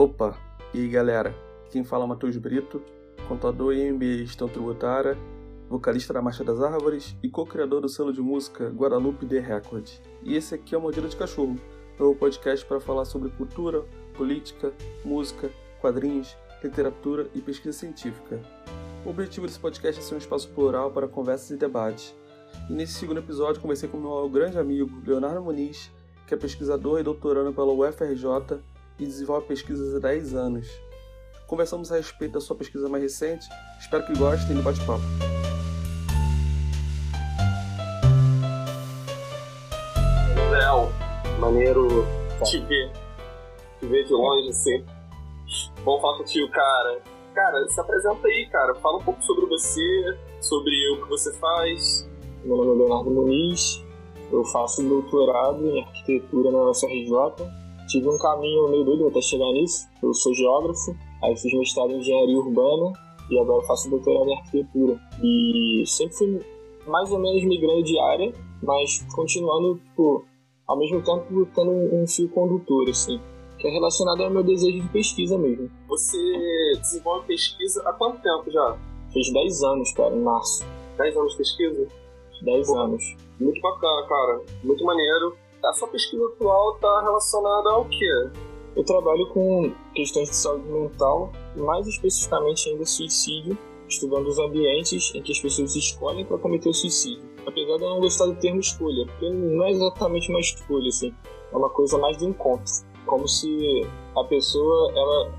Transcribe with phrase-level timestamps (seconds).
[0.00, 0.34] Opa!
[0.72, 1.34] E galera,
[1.70, 2.80] quem fala é Matheus Brito,
[3.28, 5.14] contador em MBA Gestão Tributária,
[5.68, 9.90] vocalista da Marcha das Árvores e co-criador do selo de música Guadalupe The Record.
[10.22, 11.54] E esse aqui é o Mordida de Cachorro,
[11.98, 13.84] meu podcast para falar sobre cultura,
[14.16, 14.72] política,
[15.04, 15.50] música,
[15.82, 18.40] quadrinhos, literatura e pesquisa científica.
[19.04, 22.16] O objetivo desse podcast é ser um espaço plural para conversas e debates.
[22.70, 25.90] E nesse segundo episódio conversei com meu grande amigo Leonardo Muniz,
[26.26, 28.62] que é pesquisador e doutorando pela UFRJ
[29.00, 30.68] e desenvolve pesquisas há 10 anos.
[31.46, 33.48] Conversamos a respeito da sua pesquisa mais recente,
[33.80, 35.02] espero que gostem do bate-papo.
[40.52, 40.92] Léo,
[41.40, 42.06] maneiro
[42.44, 42.92] te ver,
[43.80, 44.84] te ver de longe assim.
[45.82, 47.02] Bom falar contigo, cara.
[47.34, 48.74] Cara, se apresenta aí, cara.
[48.76, 52.08] Fala um pouco sobre você, sobre o que você faz.
[52.44, 53.82] Meu nome é Leonardo Muniz,
[54.30, 57.59] eu faço doutorado em arquitetura na UFRJ
[57.90, 59.88] tive um caminho meio doido até chegar nisso.
[60.02, 62.92] Eu sou geógrafo, aí fiz mestrado em engenharia urbana
[63.28, 64.98] e agora faço doutorado em arquitetura.
[65.22, 66.40] E sempre fui
[66.86, 70.24] mais ou menos migrando de área, mas continuando, tipo,
[70.66, 73.20] ao mesmo tempo tendo um fio condutor, assim,
[73.58, 75.70] que é relacionado ao meu desejo de pesquisa mesmo.
[75.88, 76.16] Você
[76.80, 78.78] desenvolve pesquisa há quanto tempo já?
[79.12, 80.64] Fez 10 anos, cara, em março.
[80.96, 81.88] 10 anos de pesquisa?
[82.42, 83.16] 10 anos.
[83.40, 84.42] Muito bacana, cara.
[84.62, 88.30] Muito maneiro a sua pesquisa atual está relacionada ao quê?
[88.76, 95.22] Eu trabalho com questões de saúde mental, mais especificamente ainda suicídio, estudando os ambientes em
[95.22, 97.28] que as pessoas escolhem para cometer o suicídio.
[97.46, 101.12] Apesar de eu não gostar do termo escolha, porque não é exatamente uma escolha, assim,
[101.52, 102.72] é uma coisa mais de encontro.
[103.06, 105.32] Como se a pessoa ela,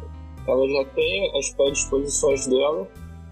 [0.47, 2.87] ela já tem as predisposições dela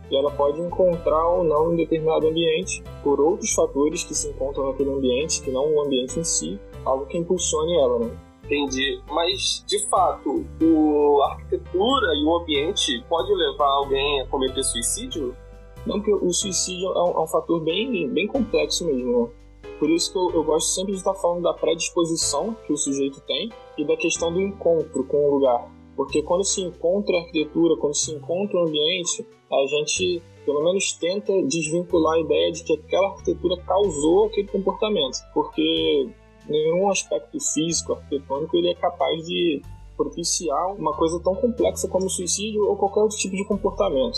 [0.10, 4.68] e ela pode encontrar ou não em determinado ambiente por outros fatores que se encontram
[4.68, 8.18] naquele ambiente, que não o ambiente em si, algo que impulsione ela, né?
[8.46, 9.00] Entendi.
[9.12, 15.36] Mas, de fato, o, a arquitetura e o ambiente pode levar alguém a cometer suicídio?
[15.86, 19.30] Não, porque o suicídio é um, é um fator bem, bem complexo mesmo, né?
[19.78, 23.22] Por isso que eu, eu, gosto sempre de estar falando da predisposição que o sujeito
[23.22, 25.72] tem e da questão do encontro com o lugar.
[25.96, 30.94] Porque quando se encontra a arquitetura, quando se encontra o ambiente, a gente pelo menos
[30.94, 35.18] tenta desvincular a ideia de que aquela arquitetura causou aquele comportamento.
[35.34, 36.10] Porque
[36.50, 39.62] nenhum aspecto físico, arquitetônico, ele é capaz de
[39.96, 44.18] propiciar uma coisa tão complexa como o suicídio ou qualquer outro tipo de comportamento.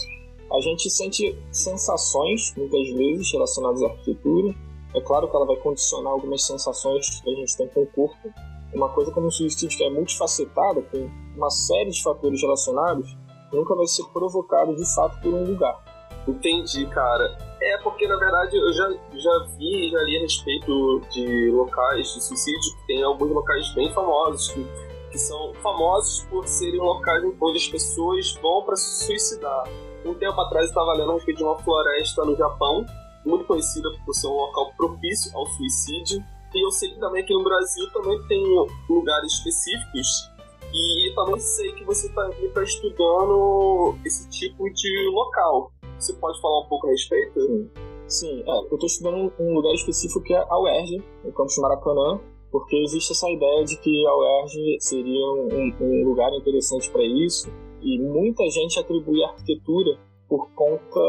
[0.51, 4.53] A gente sente sensações, muitas vezes, relacionadas à arquitetura.
[4.93, 8.29] É claro que ela vai condicionar algumas sensações que a gente tem com o corpo.
[8.73, 13.17] Uma coisa como o suicídio, que é multifacetada, com uma série de fatores relacionados,
[13.51, 15.81] nunca vai ser provocado de fato por um lugar.
[16.27, 17.50] Entendi, cara.
[17.61, 22.23] É porque, na verdade, eu já, já vi, já li a respeito de locais de
[22.23, 24.65] suicídio, que tem alguns locais bem famosos, que,
[25.11, 29.63] que são famosos por serem locais onde as pessoas vão para se suicidar.
[30.03, 32.83] Um tempo atrás eu estava lendo a respeito de uma floresta no Japão,
[33.23, 36.23] muito conhecida por ser um local propício ao suicídio.
[36.55, 38.43] E eu sei que também aqui no Brasil também tem
[38.89, 40.31] lugares específicos
[40.73, 45.71] e também sei que você está tá estudando esse tipo de local.
[46.01, 47.39] Você pode falar um pouco a respeito?
[47.39, 47.69] Sim,
[48.07, 52.19] Sim é, eu estou estudando um lugar específico que é a UERJ, o campus Maracanã,
[52.51, 57.53] porque existe essa ideia de que a UERJ seria um, um lugar interessante para isso,
[57.83, 60.99] e muita gente atribui a arquitetura por conta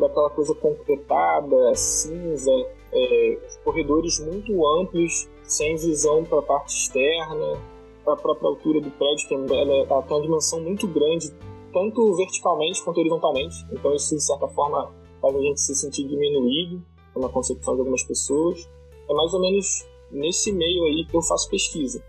[0.00, 2.50] daquela coisa concretada, cinza,
[2.92, 7.56] é, corredores muito amplos, sem visão para a parte externa,
[8.04, 11.32] para a própria altura do prédio, que ela, ela tem uma dimensão muito grande
[11.72, 13.56] tanto verticalmente quanto horizontalmente.
[13.72, 16.82] Então isso, de certa forma, faz a gente se sentir diminuído
[17.16, 18.68] na concepção de algumas pessoas.
[19.08, 22.02] É mais ou menos nesse meio aí que eu faço pesquisa.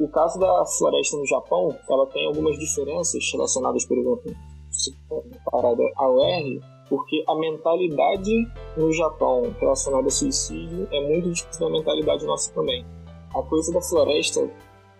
[0.00, 4.34] O caso da floresta no Japão, ela tem algumas diferenças relacionadas, por exemplo,
[4.70, 8.32] se comparada ao R, porque a mentalidade
[8.76, 12.86] no Japão relacionada a suicídio é muito diferente da mentalidade nossa também.
[13.34, 14.48] A coisa da floresta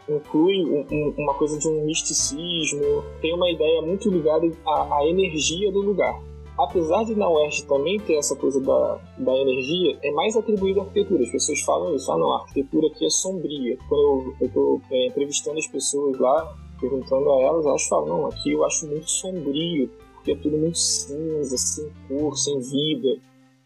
[0.09, 5.07] inclui um, um, uma coisa de um misticismo, tem uma ideia muito ligada à, à,
[5.07, 6.21] energia do lugar.
[6.59, 10.83] Apesar de na UERJ também ter essa coisa da, da energia, é mais atribuído à
[10.83, 11.23] arquitetura.
[11.23, 13.79] As pessoas falam isso, ah não, a arquitetura aqui é sombria.
[13.89, 18.53] Quando eu estou é, entrevistando as pessoas lá, perguntando a elas, elas falam, não, aqui
[18.53, 23.21] eu acho muito sombrio, porque é tudo muito cinza, sem cor, sem vida.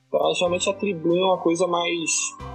[0.09, 2.11] Então elas realmente atribuem uma coisa mais,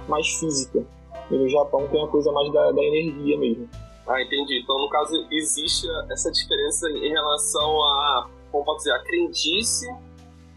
[0.08, 0.86] mais física.
[1.30, 3.68] E no Japão tem uma coisa mais da, da energia mesmo.
[4.06, 4.60] Ah, entendi.
[4.62, 9.86] Então, no caso, existe essa diferença em relação a, como pode dizer, a crendice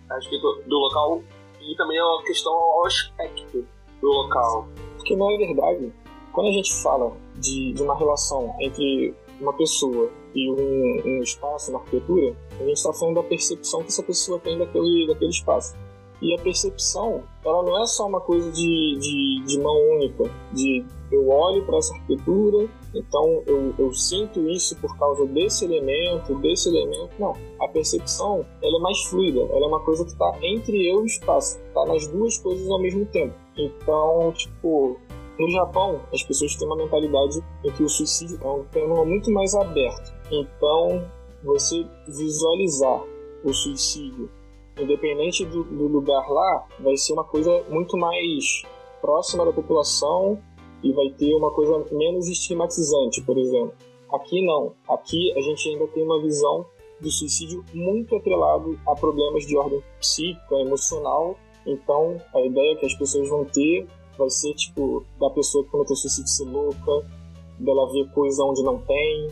[0.10, 1.22] a respeito do local
[1.60, 3.68] e também a questão ao aspecto
[4.02, 4.68] do local.
[4.96, 5.94] Porque, na verdade,
[6.32, 11.72] quando a gente fala de, de uma relação entre uma pessoa e um, um espaço,
[11.72, 15.76] uma arquitetura, a gente está falando da percepção que essa pessoa tem daquele, daquele espaço.
[16.22, 20.86] E a percepção, ela não é só uma coisa de, de, de mão única, de
[21.12, 26.70] eu olho para essa arquitetura, então eu, eu sinto isso por causa desse elemento, desse
[26.70, 27.14] elemento.
[27.20, 31.00] Não, a percepção ela é mais fluida, ela é uma coisa que está entre eu
[31.00, 33.34] e o espaço, está nas duas coisas ao mesmo tempo.
[33.58, 34.98] Então, tipo,
[35.38, 39.32] no Japão, as pessoas têm uma mentalidade em que o suicídio é um tema muito
[39.32, 40.14] mais aberto.
[40.32, 41.04] Então,
[41.44, 43.04] você visualizar
[43.44, 44.30] o suicídio
[44.80, 48.64] independente do, do, lugar lá, vai ser uma coisa muito mais
[49.02, 50.40] próxima da população
[50.84, 53.74] e vai ter uma coisa menos estigmatizante, por exemplo.
[54.12, 54.74] Aqui não.
[54.90, 56.66] Aqui a gente ainda tem uma visão
[57.00, 61.36] do suicídio muito atrelado a problemas de ordem psíquica, emocional.
[61.66, 63.88] Então, a ideia que as pessoas vão ter
[64.18, 67.08] vai ser, tipo, da pessoa que cometeu suicídio ser louca,
[67.60, 69.28] dela ver coisa onde não tem.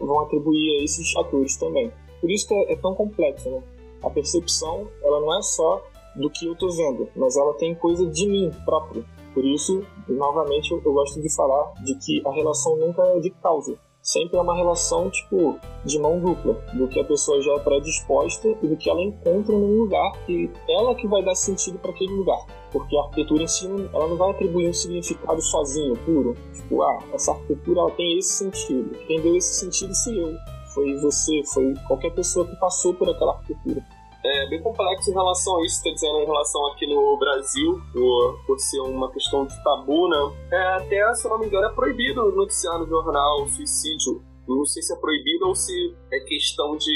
[0.00, 1.92] Vão atribuir a esses atores também.
[2.20, 3.62] Por isso que é, é tão complexo, né?
[4.02, 5.82] A percepção ela não é só
[6.14, 9.04] do que eu estou vendo, mas ela tem coisa de mim próprio.
[9.34, 13.78] Por isso, novamente, eu, gosto de falar de que a relação nunca é de causa.
[14.02, 16.54] Sempre é uma relação, tipo, de mão dupla.
[16.74, 20.50] Do que a pessoa já é predisposta e do que ela encontra num lugar que
[20.68, 22.44] ela que vai dar sentido para aquele lugar.
[22.72, 26.36] Porque a arquitetura em si, ela não vai atribuir um significado sozinho, puro.
[26.52, 28.90] Tipo, ah, essa arquitetura ela tem esse sentido.
[29.06, 30.36] Quem deu esse sentido fui eu
[30.74, 33.84] foi você, foi qualquer pessoa que passou por aquela arquitetura.
[34.24, 38.38] É bem complexo em relação a isso, está dizendo em relação aqui no Brasil, por,
[38.46, 40.32] por ser uma questão de tabu, né?
[40.52, 44.22] É, até, se não me engano, é proibido noticiar no jornal suicídio.
[44.46, 46.92] Não sei se é proibido ou se é questão de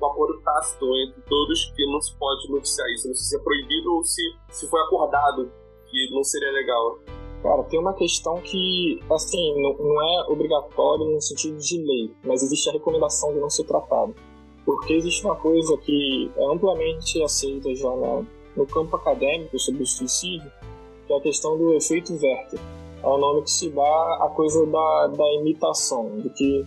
[0.00, 3.08] um acordo tácito entre todos que não se pode noticiar isso.
[3.08, 5.52] Não sei se é proibido ou se, se foi acordado
[5.86, 6.98] que não seria legal.
[7.42, 12.42] Cara, tem uma questão que, assim, não, não é obrigatório no sentido de lei, mas
[12.42, 14.14] existe a recomendação de não ser tratado.
[14.64, 18.24] Porque existe uma coisa que é amplamente aceita já na,
[18.56, 20.50] no campo acadêmico sobre o suicídio,
[21.06, 22.60] que é a questão do efeito Werther.
[23.02, 26.64] É o nome que se dá à coisa da, da imitação, de que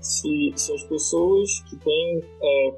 [0.00, 2.74] se, se as pessoas que têm é,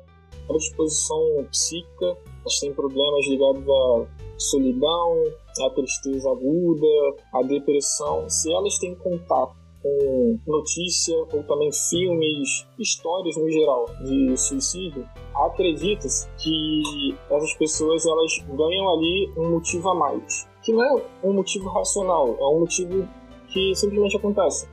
[0.46, 4.06] predisposição psíquica, elas têm problemas ligados a
[4.38, 5.25] solidão,
[5.58, 6.87] a tristeza aguda,
[7.32, 14.37] a depressão, se elas têm contato com notícia ou também filmes, histórias no geral de
[14.37, 21.02] suicídio, acredita-se que essas pessoas elas ganham ali um motivo a mais, que não é
[21.25, 23.08] um motivo racional, é um motivo
[23.49, 24.69] que simplesmente acontece,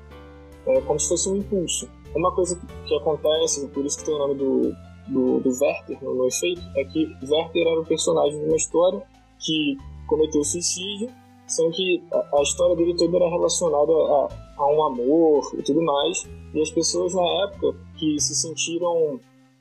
[0.67, 1.89] é como se fosse um impulso.
[2.15, 4.61] Uma coisa que acontece, por isso que tem o nome do,
[5.07, 9.01] do, do Werther no, efeito, é que Werther era o personagem de uma história
[9.39, 11.09] que cometeu suicídio,
[11.45, 14.27] sendo que a, a história dele toda era relacionada a,
[14.57, 16.27] a, um amor e tudo mais.
[16.53, 19.19] E as pessoas na época que se sentiram,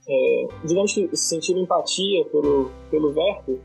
[0.08, 3.60] é, digamos que se sentiram empatia pelo, pelo Werther,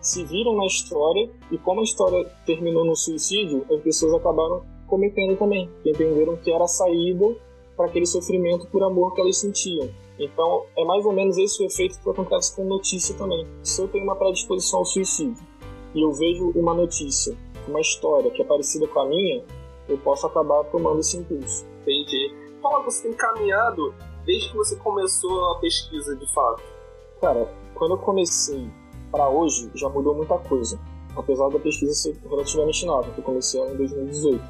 [0.00, 5.36] se viram na história e como a história terminou no suicídio, as pessoas acabaram cometendo
[5.38, 7.36] também, entenderam que era a saída
[7.76, 9.88] para aquele sofrimento por amor que elas sentiam.
[10.18, 13.46] Então, é mais ou menos esse o efeito que acontece com notícia também.
[13.62, 15.42] Se eu tenho uma predisposição ao suicídio
[15.94, 17.36] e eu vejo uma notícia,
[17.68, 19.44] uma história que é parecida com a minha,
[19.88, 21.66] eu posso acabar tomando esse impulso.
[21.82, 22.34] Entendi.
[22.60, 23.94] Como você tem caminhado
[24.24, 26.62] desde que você começou a pesquisa de fato?
[27.20, 28.68] Cara, quando eu comecei
[29.10, 30.78] para hoje, já mudou muita coisa.
[31.16, 34.42] Apesar da pesquisa ser relativamente nova, que eu comecei em 2018.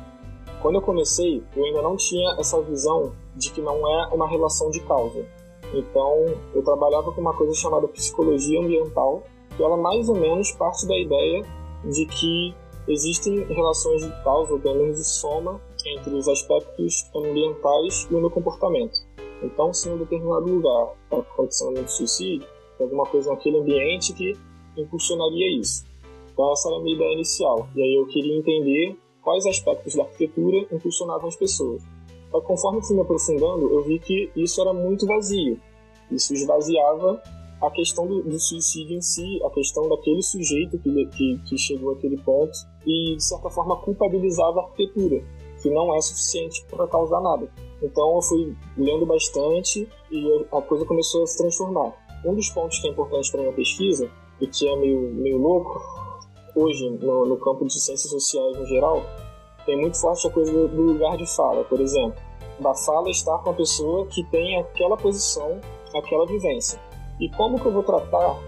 [0.60, 4.70] Quando eu comecei, eu ainda não tinha essa visão de que não é uma relação
[4.70, 5.26] de causa.
[5.74, 9.24] Então, eu trabalhava com uma coisa chamada psicologia ambiental,
[9.56, 11.42] que ela mais ou menos parte da ideia
[11.84, 12.54] de que
[12.88, 18.30] existem relações de causa, ou menos de soma, entre os aspectos ambientais e o meu
[18.30, 18.98] comportamento.
[19.42, 22.46] Então, se em um determinado lugar está acontecendo um suicídio,
[22.78, 24.36] tem alguma coisa naquele ambiente que
[24.76, 25.84] impulsionaria isso.
[26.32, 27.68] Então, essa era a minha ideia inicial.
[27.74, 31.82] E aí eu queria entender quais aspectos da arquitetura impulsionavam as pessoas.
[32.32, 35.60] Mas conforme fui me aprofundando, eu vi que isso era muito vazio.
[36.10, 37.22] Isso esvaziava
[37.62, 41.92] a questão do, do suicídio em si, a questão daquele sujeito que, que, que chegou
[41.92, 42.52] àquele ponto
[42.84, 45.22] e, de certa forma, culpabilizava a arquitetura,
[45.62, 47.48] que não é suficiente para causar nada.
[47.80, 51.92] Então eu fui lendo bastante e a coisa começou a se transformar.
[52.24, 55.80] Um dos pontos que é importante para minha pesquisa, e que é meio, meio louco,
[56.56, 59.02] hoje no, no campo de ciências sociais no geral,
[59.64, 62.20] tem muito forte a coisa do lugar de fala, por exemplo.
[62.58, 65.60] Da fala estar com a pessoa que tem aquela posição,
[65.94, 66.80] aquela vivência.
[67.20, 68.38] E como que eu vou tratar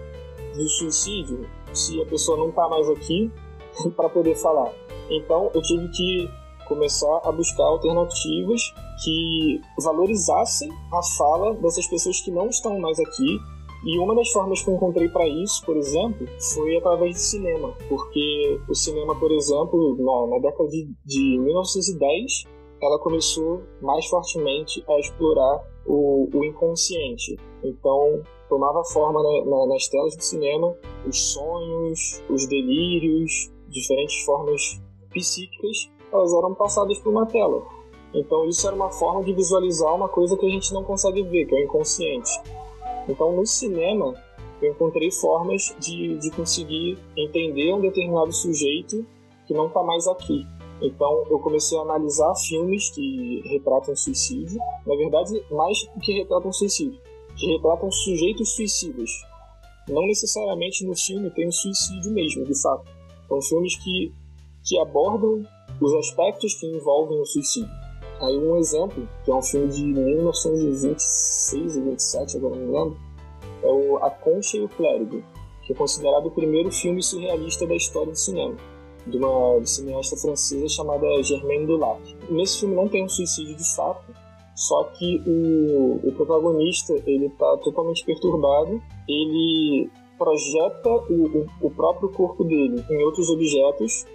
[0.55, 3.31] do suicídio se a pessoa não está mais aqui
[3.97, 4.73] para poder falar?
[5.11, 6.31] Então eu tive que
[6.67, 8.63] começar a buscar alternativas
[9.03, 13.39] que valorizassem a fala dessas pessoas que não estão mais aqui.
[13.87, 17.75] E uma das formas que eu encontrei para isso, por exemplo, foi através do cinema,
[17.87, 22.45] porque o cinema, por exemplo, na, na década de, de 1910,
[22.81, 27.37] ela começou mais fortemente a explorar o, o inconsciente.
[27.65, 34.81] Então, tomava forma na, na, nas telas do cinema os sonhos, os delírios, diferentes formas
[35.11, 37.63] psíquicas, elas eram passadas por uma tela.
[38.13, 41.47] Então, isso era uma forma de visualizar uma coisa que a gente não consegue ver,
[41.47, 42.31] que é o inconsciente.
[43.09, 44.15] Então, no cinema,
[44.63, 49.05] eu encontrei formas de, de conseguir entender um determinado sujeito
[49.47, 50.47] que não está mais aqui.
[50.81, 56.53] Então eu comecei a analisar filmes que retratam suicídio, na verdade, mais do que retratam
[56.53, 57.01] suicídio,
[57.37, 59.11] que retratam sujeitos suicidas.
[59.89, 62.85] Não necessariamente no filme tem um suicídio mesmo, de fato.
[63.29, 64.13] São filmes que,
[64.65, 65.43] que abordam
[65.81, 67.71] os aspectos que envolvem o suicídio.
[68.21, 72.99] Aí um exemplo, que é um filme de 1926 ou 27, agora não lembro,
[73.63, 75.23] é o A Concha e o Clérigo,
[75.63, 78.57] que é considerado o primeiro filme surrealista da história do cinema
[79.07, 82.01] de uma cineasta francesa chamada Germaine Dulac.
[82.31, 84.14] Nesse filme não tem um suicídio de fato,
[84.55, 92.09] só que o, o protagonista ele está totalmente perturbado, ele projeta o, o, o próprio
[92.11, 94.07] corpo dele em outros objetos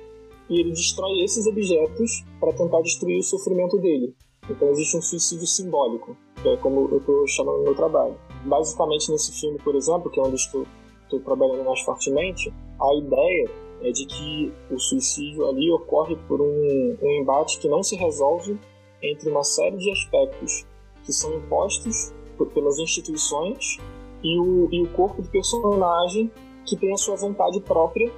[0.50, 4.16] e ele destrói esses objetos para tentar destruir o sofrimento dele.
[4.50, 8.16] Então existe um suicídio simbólico, que é como eu estou chamando no meu trabalho.
[8.46, 10.66] Basicamente nesse filme, por exemplo, que é onde estou,
[11.04, 13.50] estou trabalhando mais fortemente, a ideia
[13.82, 18.58] é de que o suicídio ali ocorre por um, um embate que não se resolve
[19.02, 20.66] entre uma série de aspectos
[21.04, 22.14] que são impostos
[22.54, 23.78] pelas instituições
[24.24, 26.32] e o, e o corpo do personagem
[26.66, 28.12] que tem a sua vontade própria,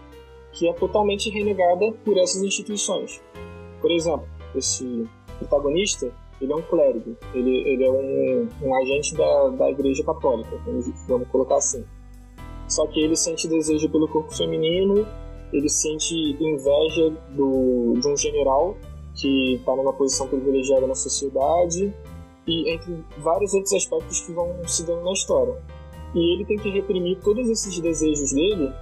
[0.52, 3.22] que é totalmente renegada por essas instituições.
[3.80, 5.08] Por exemplo, esse
[5.40, 10.60] protagonista, ele é um clérigo, ele, ele é um, um agente da, da Igreja Católica,
[11.08, 11.86] vamos colocar assim.
[12.68, 15.06] Só que ele sente desejo pelo corpo feminino
[15.54, 18.78] ele sente inveja do, de um general
[19.22, 21.94] que está numa posição privilegiada na sociedade
[22.48, 25.62] e entre vários outros aspectos que vão se dando na história.
[26.16, 28.74] E ele tem que reprimir todos esses desejos dele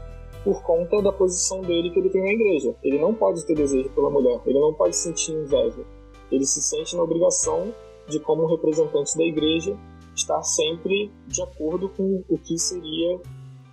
[0.44, 2.74] por conta da posição dele que ele tem na igreja.
[2.82, 5.86] Ele não pode ter desejo pela mulher, ele não pode sentir inveja.
[6.32, 7.74] Ele se sente na obrigação
[8.08, 9.78] de, como representante da igreja,
[10.16, 13.20] estar sempre de acordo com o que seria,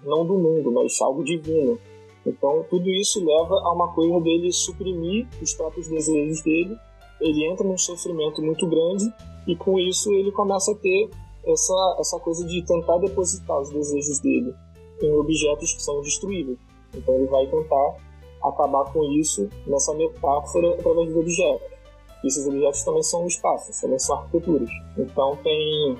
[0.04, 1.78] não do mundo, mas algo divino.
[2.26, 6.76] Então, tudo isso leva a uma coisa dele suprimir os próprios desejos dele.
[7.20, 9.08] Ele entra num sofrimento muito grande
[9.46, 11.08] e com isso ele começa a ter
[11.46, 14.52] essa, essa coisa de tentar depositar os desejos dele
[15.00, 16.58] em objetos que são destruíveis.
[16.92, 17.96] Então, ele vai tentar
[18.42, 21.76] acabar com isso nessa metáfora através dos objetos.
[22.24, 24.70] E esses objetos também são espaços, também são arquiteturas.
[24.98, 25.96] Então, tem,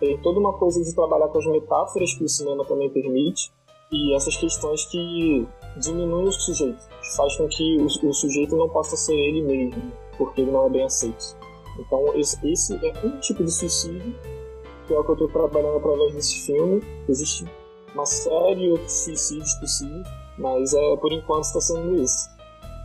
[0.00, 3.52] tem toda uma coisa de trabalhar com as metáforas que o cinema também permite
[3.92, 5.46] e essas questões que
[5.76, 10.40] diminui o sujeito, faz com que o, o, sujeito não possa ser ele mesmo, porque
[10.40, 11.36] ele não é bem aceito.
[11.78, 14.14] Então, esse, esse é um tipo de suicídio,
[14.86, 16.82] que é o que eu estou trabalhando através desse filme.
[17.08, 17.44] Existe
[17.94, 20.06] uma série de outros suicídios possíveis,
[20.38, 22.28] mas é, por enquanto está sendo isso.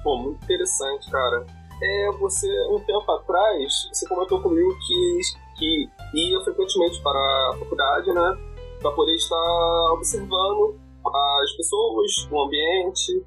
[0.03, 1.45] Pô, muito interessante, cara.
[1.81, 5.19] É, você, um tempo atrás, você comentou comigo que,
[5.57, 8.37] que ia frequentemente para a faculdade, né?
[8.79, 13.23] Para poder estar observando as pessoas, o ambiente,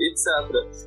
[0.00, 0.26] etc.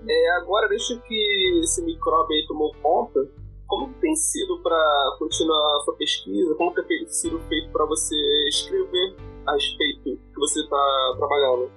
[0.08, 3.28] É, agora, desde que esse micróbio aí tomou conta,
[3.68, 6.54] como tem sido para continuar a sua pesquisa?
[6.56, 8.16] Como tem sido feito para você
[8.50, 11.72] escrever a respeito que você está trabalhando?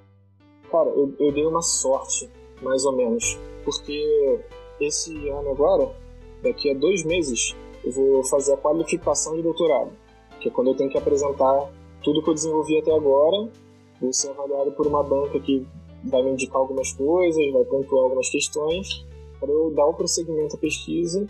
[0.70, 2.30] Cara, eu, eu dei uma sorte,
[2.62, 4.44] mais ou menos, porque
[4.80, 5.94] esse ano agora,
[6.42, 9.92] daqui a dois meses, eu vou fazer a qualificação de doutorado,
[10.40, 11.72] que é quando eu tenho que apresentar
[12.02, 13.50] tudo que eu desenvolvi até agora
[14.00, 15.66] vou ser avaliado por uma banca que
[16.04, 19.04] vai me indicar algumas coisas, vai pontuar algumas questões,
[19.40, 21.26] para eu dar o um prosseguimento à pesquisa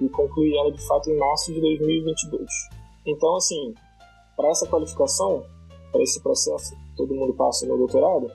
[0.00, 2.44] e concluir ela de fato em março de 2022.
[3.06, 3.74] Então, assim,
[4.36, 5.44] para essa qualificação,
[5.90, 8.30] para esse processo todo mundo passa no doutorado,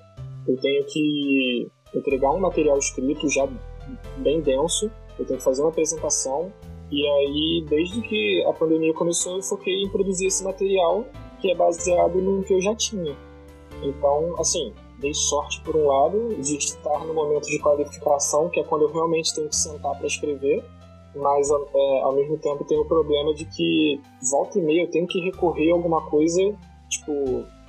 [0.47, 3.47] eu tenho que entregar um material escrito já
[4.17, 6.51] bem denso, eu tenho que fazer uma apresentação,
[6.91, 11.05] e aí, desde que a pandemia começou, eu foquei em produzir esse material
[11.41, 13.15] que é baseado no que eu já tinha.
[13.83, 18.63] Então, assim, dei sorte por um lado de estar no momento de qualificação, que é
[18.63, 20.63] quando eu realmente tenho que sentar para escrever,
[21.15, 25.07] mas é, ao mesmo tempo tenho o problema de que volta e meia eu tenho
[25.07, 26.41] que recorrer a alguma coisa,
[26.89, 27.11] tipo,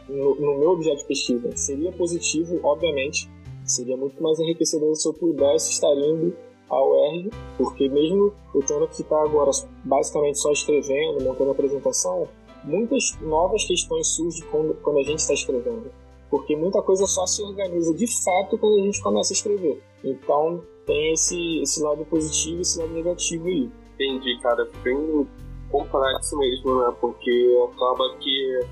[0.09, 1.56] no, no meu objeto de pesquisa.
[1.56, 3.28] Seria positivo, obviamente,
[3.64, 6.37] seria muito mais enriquecedor se eu pudesse estar indo
[6.68, 9.50] ao UERJ, porque mesmo eu tendo que estar agora
[9.85, 12.28] basicamente só escrevendo, montando apresentação,
[12.64, 15.90] muitas novas questões surgem quando, quando a gente está escrevendo.
[16.35, 19.81] Porque muita coisa só se organiza de fato quando a gente começa a escrever.
[20.03, 23.71] Então tem esse, esse lado positivo e esse lado negativo aí.
[23.95, 24.69] Entendi, cara.
[24.83, 25.29] Bem
[25.71, 26.93] complexo mesmo, né?
[27.00, 28.67] Porque acaba que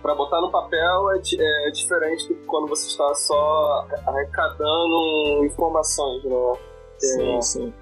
[0.00, 1.20] para botar no papel é,
[1.66, 6.52] é, diferente do que quando você está só arrecadando informações, né?
[6.98, 7.40] Sim, é...
[7.40, 7.74] sim.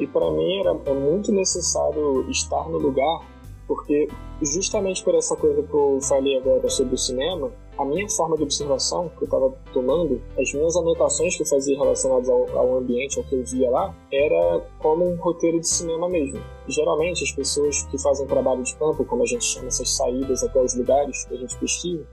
[0.00, 3.22] E para mim era é muito necessário estar no lugar,
[3.66, 4.06] porque
[4.42, 8.42] justamente por essa coisa que eu falei agora sobre o cinema, a minha forma de
[8.42, 13.18] observação que eu estava tomando, as minhas anotações que eu fazia relacionadas ao, ao, ambiente,
[13.18, 16.40] ao que eu via lá, era como um roteiro de cinema mesmo.
[16.68, 20.62] geralmente, as pessoas que fazem trabalho de campo, como a gente chama essas saídas até
[20.62, 22.06] os lugares que a gente pesquisa,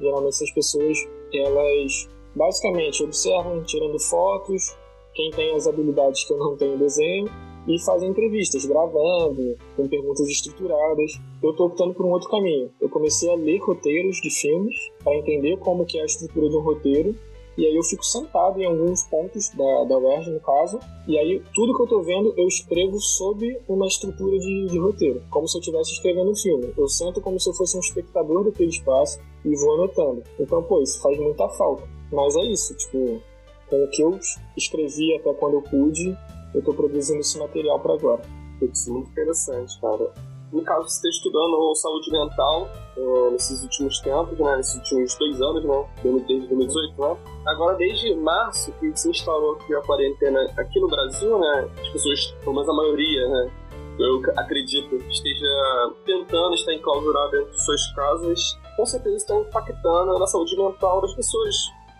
[0.00, 0.98] geralmente essas pessoas,
[1.32, 4.76] elas basicamente observam, tirando fotos,
[5.14, 7.26] quem tem as habilidades que eu não tenho desenho,
[7.68, 11.12] e fazem entrevistas, gravando, com perguntas estruturadas.
[11.42, 12.70] Eu estou optando por um outro caminho.
[12.80, 16.56] Eu comecei a ler roteiros de filmes para entender como que é a estrutura de
[16.56, 17.14] um roteiro
[17.58, 21.42] e aí eu fico sentado em alguns pontos da, da UERJ, no caso, e aí
[21.52, 25.56] tudo que eu tô vendo eu escrevo sob uma estrutura de, de roteiro, como se
[25.56, 26.72] eu estivesse escrevendo um filme.
[26.78, 30.22] Eu sento como se eu fosse um espectador daquele espaço e vou anotando.
[30.38, 31.82] Então, pô, isso faz muita falta.
[32.12, 33.20] Mas é isso, tipo,
[33.68, 34.16] com o que eu
[34.56, 36.16] escrevi até quando eu pude,
[36.54, 38.22] eu estou produzindo esse material para agora.
[38.62, 40.12] Isso é muito interessante, cara.
[40.52, 44.56] No caso, você está estudando saúde mental é, nesses últimos tempos, né?
[44.56, 45.84] Nesses últimos dois anos, né?
[46.02, 47.16] Desde 2018, né?
[47.46, 51.68] Agora, desde março, que se instalou aqui a quarentena aqui no Brasil, né?
[51.80, 53.50] As pessoas, pelo menos a maioria, né?
[53.98, 60.26] Eu acredito, esteja tentando estar enclausurado dentro de suas casas, com certeza está impactando na
[60.26, 61.56] saúde mental das pessoas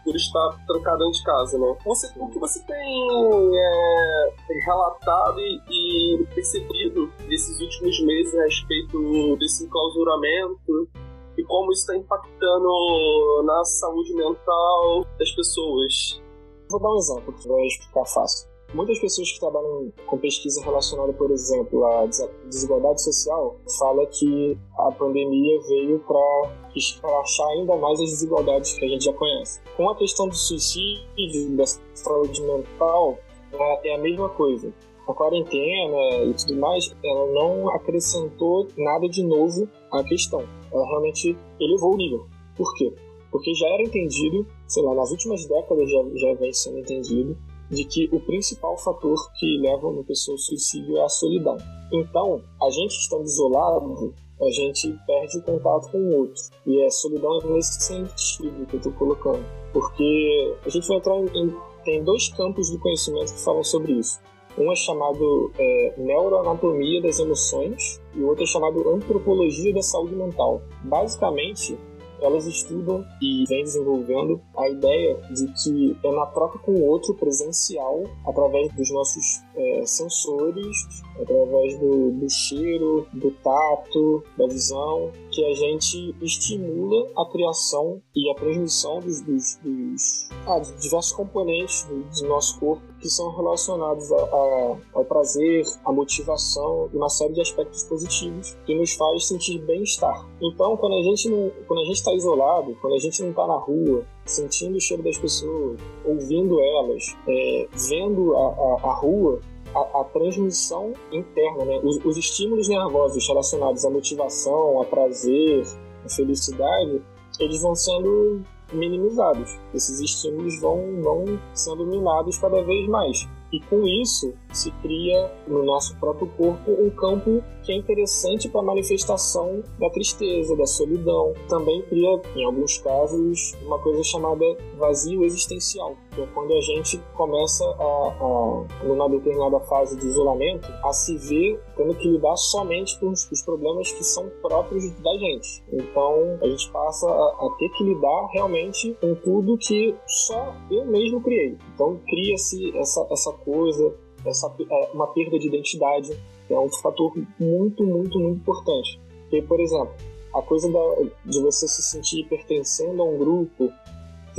[0.08, 1.76] por estar dentro de casa, né?
[1.84, 4.34] Você, o que você tem é,
[4.64, 10.88] relatado e, e, percebido nesses últimos meses a respeito desse enclausuramento
[11.36, 16.23] e como isso está impactando na saúde mental das pessoas?
[16.71, 18.49] Vou dar um exemplo que vai explicar fácil.
[18.75, 22.07] Muitas pessoas que trabalham com pesquisa relacionada, por exemplo, à
[22.45, 28.89] desigualdade social, fala que a pandemia veio para escrachar ainda mais as desigualdades que a
[28.89, 29.61] gente já conhece.
[29.75, 33.19] Com a questão do suicídio, da saúde mental,
[33.54, 34.71] é, é a mesma coisa.
[35.09, 40.45] A quarentena e tudo mais, ela não acrescentou nada de novo à questão.
[40.71, 42.26] Ela realmente elevou o nível.
[42.54, 42.93] Por quê?
[43.31, 47.35] Porque já era entendido, sei lá, nas últimas décadas já, já vem sendo entendido
[47.71, 51.57] de que o principal fator que leva uma pessoa ao suicídio é a solidão.
[51.93, 56.43] Então, a gente estando isolado, a gente perde o contato com o outro.
[56.67, 59.45] E é solidão nesse sentido que eu estou colocando.
[59.73, 61.54] Porque a gente vai entrar em, em,
[61.85, 64.21] Tem dois campos do conhecimento que falam sobre isso.
[64.57, 70.17] Um é chamado é, neuroanatomia das emoções e o outro é chamado antropologia da saúde
[70.17, 70.63] mental.
[70.83, 71.78] Basicamente,
[72.21, 77.15] elas estudam e vêm desenvolvendo a ideia de que é na troca com o outro
[77.15, 80.76] presencial, através dos nossos é, sensores,
[81.21, 88.31] através do, do cheiro, do tato, da visão, que a gente estimula a criação e
[88.31, 94.11] a transmissão dos, dos, dos ah, diversos componentes do, do, nosso corpo que são relacionados
[94.11, 99.28] a, a, ao prazer, à motivação e uma série de aspectos positivos que nos faz
[99.28, 100.26] sentir bem-estar.
[100.43, 103.47] Então, quando a gente não, quando a gente está isolado, quando a gente não está
[103.47, 109.41] na rua, sentindo o cheiro das pessoas, ouvindo elas, é, vendo a, a, a rua,
[109.75, 111.81] a, a, transmissão interna, né?
[111.83, 115.65] Os, os, estímulos nervosos relacionados à motivação, a prazer,
[116.04, 117.02] a felicidade,
[117.39, 119.59] eles vão sendo minimizados.
[119.75, 123.26] Esses estímulos vão, vão sendo minados cada vez mais.
[123.50, 128.61] E com isso se cria no nosso próprio corpo um campo que é interessante para
[128.61, 131.33] a manifestação da tristeza, da solidão.
[131.49, 134.45] Também cria, em alguns casos, uma coisa chamada
[134.76, 140.69] vazio existencial, que é quando a gente começa a, a numa determinada fase de isolamento,
[140.85, 145.17] a se ver tendo que lidar somente com os, os problemas que são próprios da
[145.17, 145.63] gente.
[145.73, 150.85] Então a gente passa a, a ter que lidar realmente com tudo que só eu
[150.87, 151.57] mesmo criei.
[151.75, 153.95] Então cria-se essa, essa coisa,
[154.26, 159.00] essa, é, uma perda de identidade, que é um fator muito, muito, muito importante.
[159.23, 159.93] Porque, por exemplo,
[160.35, 160.81] a coisa da,
[161.25, 163.71] de você se sentir pertencendo a um grupo,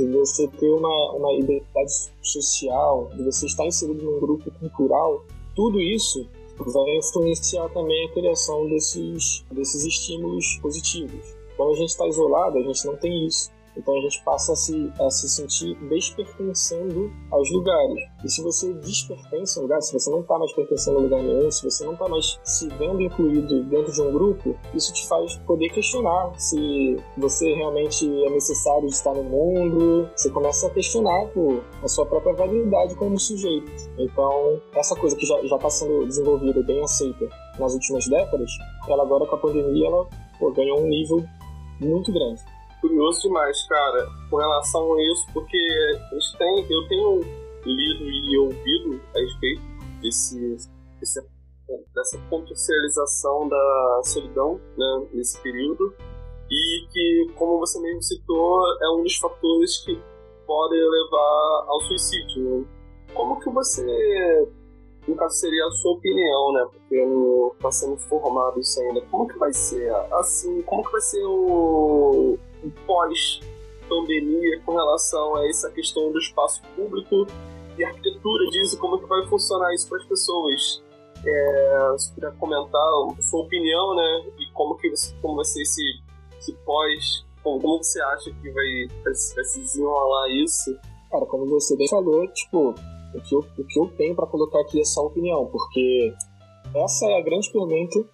[0.06, 5.80] de você ter uma, uma identidade social, de você estar inserido num grupo cultural, tudo
[5.80, 6.26] isso
[6.58, 11.34] vai influenciar também a criação desses, desses estímulos positivos.
[11.56, 13.50] Quando a gente está isolado, a gente não tem isso.
[13.76, 17.98] Então a gente passa a se, a se sentir despertencendo aos lugares.
[18.24, 21.22] E se você despertence a um lugar, se você não está mais pertencendo a lugar
[21.22, 25.06] nenhum, se você não está mais se vendo incluído dentro de um grupo, isso te
[25.08, 30.08] faz poder questionar se você realmente é necessário estar no mundo.
[30.16, 33.70] Você começa a questionar pô, a sua própria validade como sujeito.
[33.98, 37.28] Então, essa coisa que já está sendo desenvolvida, bem aceita
[37.58, 38.50] nas últimas décadas,
[38.88, 40.06] ela agora com a pandemia, ela
[40.38, 41.24] pô, ganhou um nível
[41.80, 42.42] muito grande
[42.80, 45.58] curioso demais, cara, com relação a isso, porque
[46.38, 47.20] tem, eu tenho
[47.64, 49.62] lido e ouvido a respeito
[50.00, 50.56] desse,
[50.98, 51.20] desse
[51.94, 55.94] dessa potencialização da solidão né, nesse período
[56.50, 60.00] e que, como você mesmo citou, é um dos fatores que
[60.46, 62.42] podem levar ao suicídio.
[62.42, 62.66] Né?
[63.14, 64.48] Como que você,
[65.06, 66.66] no caso seria a sua opinião, né?
[66.72, 69.00] Porque não está sendo formado isso ainda.
[69.02, 70.60] Como que vai ser assim?
[70.62, 72.36] Como que vai ser o
[72.86, 77.26] pós-pandemia com relação a essa questão do espaço público
[77.78, 80.82] e arquitetura disso, como que vai funcionar isso para as pessoas.
[81.24, 85.82] É, se comentar a sua opinião, né, e como que como vai ser esse,
[86.38, 90.78] esse pós, como, como você acha que vai, vai, vai se desenrolar isso?
[91.10, 92.74] Cara, como você bem falou, tipo,
[93.14, 96.14] o que eu, o que eu tenho para colocar aqui é só opinião, porque
[96.74, 98.08] essa é a grande pergunta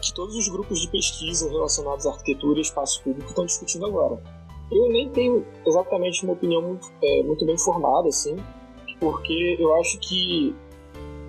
[0.00, 4.22] que todos os grupos de pesquisa relacionados à arquitetura e espaço público estão discutindo agora.
[4.70, 8.36] Eu nem tenho exatamente uma opinião muito, é, muito bem formada, assim,
[8.98, 10.54] porque eu acho que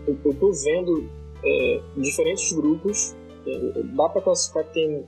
[0.08, 1.10] eu estou vendo
[1.44, 3.16] é, diferentes grupos.
[3.46, 5.06] É, dá para classificar que tem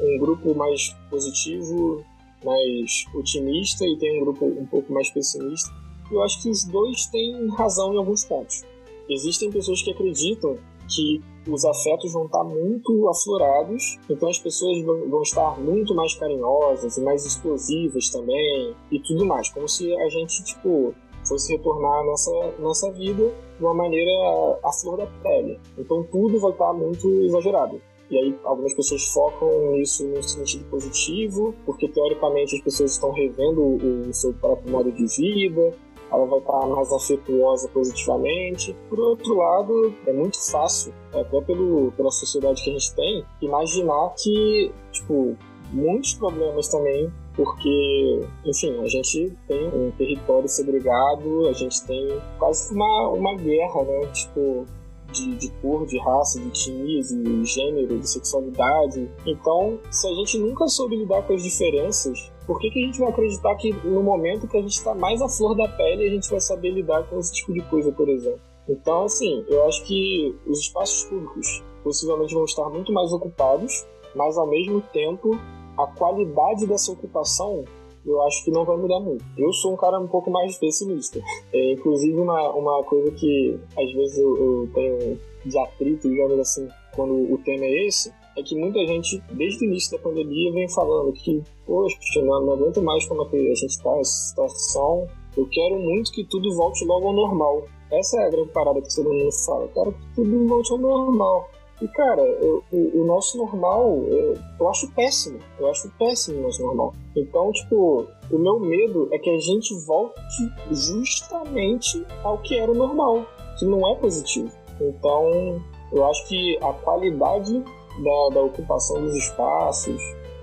[0.00, 2.04] um grupo mais positivo,
[2.44, 5.70] mais otimista, e tem um grupo um pouco mais pessimista.
[6.10, 8.62] Eu acho que os dois têm razão em alguns pontos.
[9.08, 15.22] Existem pessoas que acreditam que os afetos vão estar muito aflorados, então as pessoas vão
[15.22, 20.42] estar muito mais carinhosas e mais explosivas também e tudo mais, como se a gente,
[20.44, 20.94] tipo,
[21.26, 25.58] fosse retornar nossa, nossa vida de uma maneira à flor da pele.
[25.78, 27.80] Então tudo vai estar muito exagerado.
[28.10, 33.62] E aí algumas pessoas focam nisso no sentido positivo, porque teoricamente as pessoas estão revendo
[33.62, 35.74] o seu próprio modo de vida,
[36.14, 38.76] ela vai estar mais afetuosa positivamente.
[38.88, 44.14] Por outro lado, é muito fácil, até pelo, pela sociedade que a gente tem, imaginar
[44.16, 45.36] que, tipo,
[45.72, 52.72] muitos problemas também porque, enfim, a gente tem um território segregado, a gente tem quase
[52.72, 54.06] uma, uma guerra, né?
[54.12, 54.64] Tipo,
[55.12, 59.10] de, de cor, de raça, de etnias, de gênero, de sexualidade.
[59.26, 62.98] Então, se a gente nunca soube lidar com as diferenças, por que, que a gente
[62.98, 66.10] vai acreditar que no momento que a gente está mais à flor da pele, a
[66.10, 68.40] gente vai saber lidar com esse tipo de coisa, por exemplo?
[68.68, 74.38] Então, assim, eu acho que os espaços públicos possivelmente vão estar muito mais ocupados, mas
[74.38, 75.38] ao mesmo tempo
[75.76, 77.64] a qualidade dessa ocupação
[78.06, 79.24] eu acho que não vai mudar muito.
[79.36, 81.20] Eu sou um cara um pouco mais pessimista.
[81.52, 86.68] É, inclusive, uma, uma coisa que às vezes eu, eu tenho de atrito, digamos assim,
[86.94, 90.68] quando o tema é esse, é que muita gente, desde o início da pandemia, vem
[90.68, 95.78] falando que, poxa, não, não aguento mais como a gente está nessa situação, eu quero
[95.78, 97.62] muito que tudo volte logo ao normal.
[97.90, 101.48] Essa é a grande parada que todo mundo fala, quero que tudo volte ao normal.
[101.82, 105.38] E, cara, eu, o, o, nosso normal, eu, eu, acho péssimo.
[105.58, 106.94] Eu acho péssimo o nosso normal.
[107.16, 112.74] Então, tipo, o meu medo é que a gente volte justamente ao que era o
[112.74, 113.26] normal,
[113.58, 114.50] que não é positivo.
[114.80, 115.60] Então,
[115.92, 117.62] eu acho que a qualidade
[118.02, 120.00] da, da ocupação dos espaços,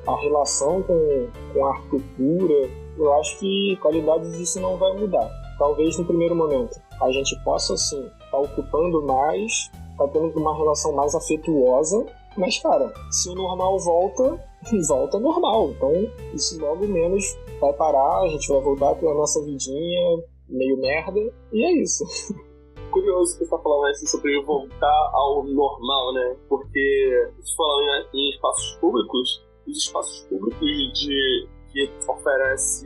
[0.08, 5.30] a relação com, com a arquitetura, eu acho que a qualidade disso não vai mudar.
[5.58, 10.56] Talvez no primeiro momento a gente possa, sim, estar tá ocupando mais, tá tendo uma
[10.56, 12.06] relação mais afetuosa,
[12.38, 14.40] mas, cara, se o normal volta,
[14.88, 15.72] volta normal.
[15.72, 15.92] Então,
[16.34, 21.20] isso logo menos vai parar, a gente vai voltar para a nossa vidinha meio merda,
[21.52, 22.04] e é isso.
[22.92, 26.36] curioso que você está falando assim, sobre voltar ao normal, né?
[26.48, 32.86] Porque, se falando em, em espaços públicos, os espaços públicos de que oferece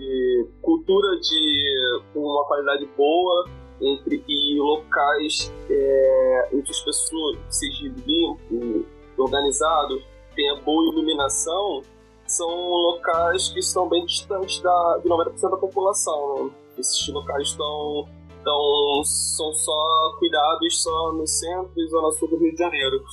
[0.61, 3.49] cultura de uma qualidade boa
[3.81, 8.85] entre e locais é, entre as pessoas seja limpo,
[9.17, 10.01] organizado,
[10.35, 11.81] tenha boa iluminação,
[12.27, 16.45] são locais que estão bem distantes da, de 90% da população.
[16.45, 16.51] Né?
[16.77, 18.07] Esses locais estão
[18.45, 23.03] então, são só cuidados só no centro e zona sul do Rio de Janeiro.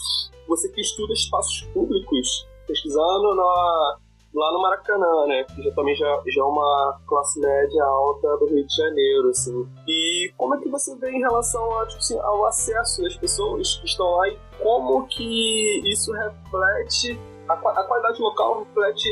[0.46, 3.96] Você que estuda espaços públicos, pesquisando na,
[4.34, 5.44] lá no Maracanã, né?
[5.44, 9.66] Que já, também já, já é uma classe média alta do Rio de Janeiro, assim.
[9.88, 13.76] E como é que você vê em relação a, tipo assim, ao acesso das pessoas
[13.76, 17.18] que estão lá e como que isso reflete
[17.48, 19.08] a, a qualidade local reflete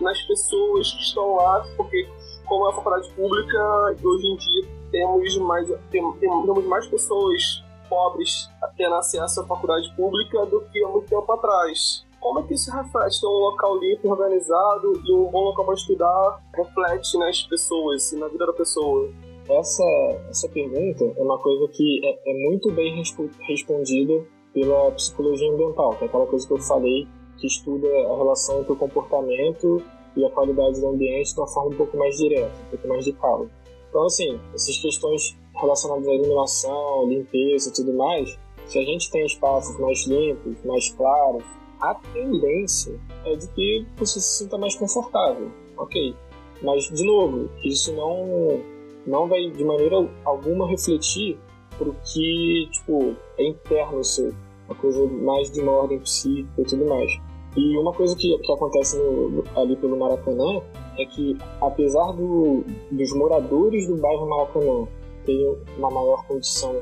[0.00, 2.08] nas pessoas que estão lá, porque
[2.46, 8.48] como é uma faculdade pública, hoje em dia temos mais, tem, temos mais pessoas pobres
[8.76, 12.06] tendo acesso à faculdade pública do que há muito tempo atrás.
[12.20, 13.20] Como é que isso reflete?
[13.20, 18.18] Ter um local limpo, organizado e um bom local para estudar reflete nas pessoas e
[18.18, 19.10] na vida da pessoa?
[19.50, 19.84] Essa,
[20.30, 23.02] essa pergunta é uma coisa que é, é muito bem
[23.48, 28.60] respondida pela psicologia ambiental, que é aquela coisa que eu falei que estuda a relação
[28.60, 29.82] entre o comportamento
[30.16, 33.04] e a qualidade do ambiente de uma forma um pouco mais direta, um pouco mais
[33.04, 33.50] de calo.
[33.94, 39.24] Então, assim, essas questões relacionadas à iluminação, limpeza e tudo mais, se a gente tem
[39.24, 41.44] espaços mais limpos, mais claros,
[41.80, 46.12] a tendência é de que você se sinta mais confortável, ok?
[46.60, 48.60] Mas, de novo, isso não,
[49.06, 51.38] não vai de maneira alguma refletir
[51.80, 54.34] o que tipo, é interno seu,
[54.66, 57.12] uma coisa mais de uma ordem psíquica e tudo mais.
[57.56, 60.60] E uma coisa que, que acontece no, ali pelo Maracanã
[60.98, 64.88] é que, apesar do, dos moradores do bairro Maracanã
[65.24, 66.76] terem uma maior condição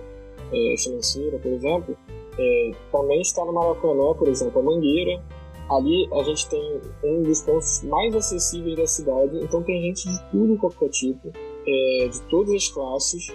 [0.53, 1.97] é, financeira, por exemplo,
[2.39, 5.23] é, também está no Maracanã, por exemplo, a Mangueira.
[5.71, 10.31] Ali a gente tem um dos pontos mais acessíveis da cidade, então tem gente de
[10.31, 11.33] tudo qualquer tipo,
[11.67, 13.29] é, de todas as classes,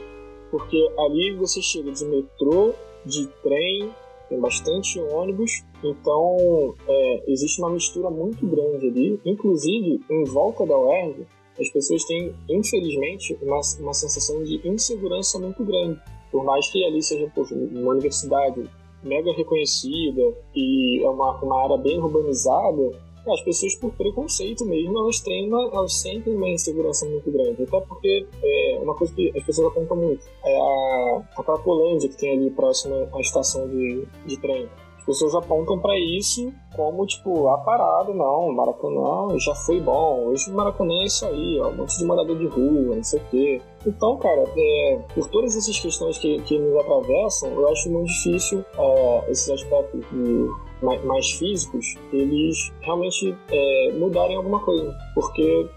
[0.52, 2.74] porque ali você chega de metrô,
[3.06, 3.90] de trem,
[4.30, 9.20] tem bastante ônibus, então é, existe uma mistura muito grande ali.
[9.26, 11.26] Inclusive, em volta da UERJ,
[11.60, 16.00] as pessoas têm, infelizmente, uma, uma sensação de insegurança muito grande.
[16.32, 18.64] Por mais que ali seja poxa, uma universidade
[19.04, 20.22] mega reconhecida
[20.56, 22.92] e é uma, uma área bem urbanizada,
[23.32, 27.64] as pessoas por preconceito mesmo, elas têm uma, elas uma insegurança muito grande.
[27.64, 32.18] Até porque é, uma coisa que as pessoas apontam muito é a, a Cracolândia que
[32.18, 34.70] tem ali próximo à estação de, de trem
[35.08, 40.94] pessoas apontam para isso como, tipo, a parada, não, Maracanã já foi bom, hoje Maracanã
[41.02, 43.62] é isso aí, ó, um monte de morador de rua, não sei o quê.
[43.86, 48.66] Então, cara, é, por todas essas questões que, que nos atravessam, eu acho muito difícil
[48.78, 50.50] é, esses aspectos de,
[50.82, 54.96] mais, mais, físicos, eles realmente é, mudarem alguma coisa.
[55.14, 55.68] Porque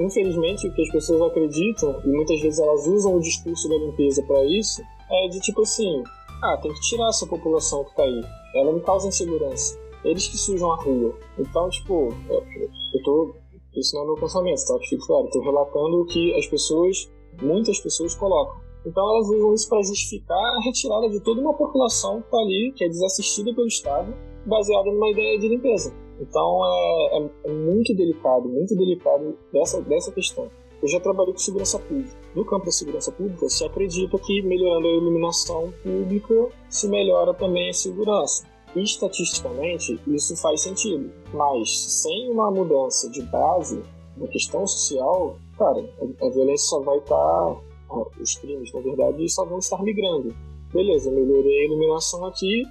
[0.00, 4.22] infelizmente, o que as pessoas acreditam, e muitas vezes elas usam o discurso da limpeza
[4.22, 6.02] para isso, é de tipo assim:
[6.42, 8.22] ah, tem que tirar essa população que tá aí
[8.54, 9.78] ela me causa insegurança.
[10.04, 11.14] Eles que sujam a rua.
[11.38, 13.34] Então, tipo, eu tô.
[13.74, 14.78] Isso não é meu pensamento, tá?
[14.78, 15.28] Que fique claro.
[15.30, 17.10] Tô relatando o que as pessoas,
[17.42, 18.62] muitas pessoas colocam.
[18.86, 22.72] Então elas usam isso para justificar a retirada de toda uma população que tá ali,
[22.76, 24.14] que é desassistida pelo Estado,
[24.46, 25.94] baseada numa ideia de limpeza.
[26.20, 30.48] Então é, é, muito delicado, muito delicado dessa, dessa questão.
[30.82, 32.14] Eu já trabalhei com segurança pública.
[32.34, 37.70] No campo da segurança pública, se acredita que melhorando a iluminação pública se melhora também
[37.70, 38.44] a segurança.
[38.76, 41.10] E, estatisticamente, isso faz sentido.
[41.32, 43.82] Mas sem uma mudança de base
[44.16, 47.16] na questão social, cara, a, a violência só vai estar.
[47.16, 47.56] Tá,
[48.20, 50.34] os crimes, na verdade, só vão estar migrando.
[50.72, 52.64] Beleza, melhorei a iluminação aqui,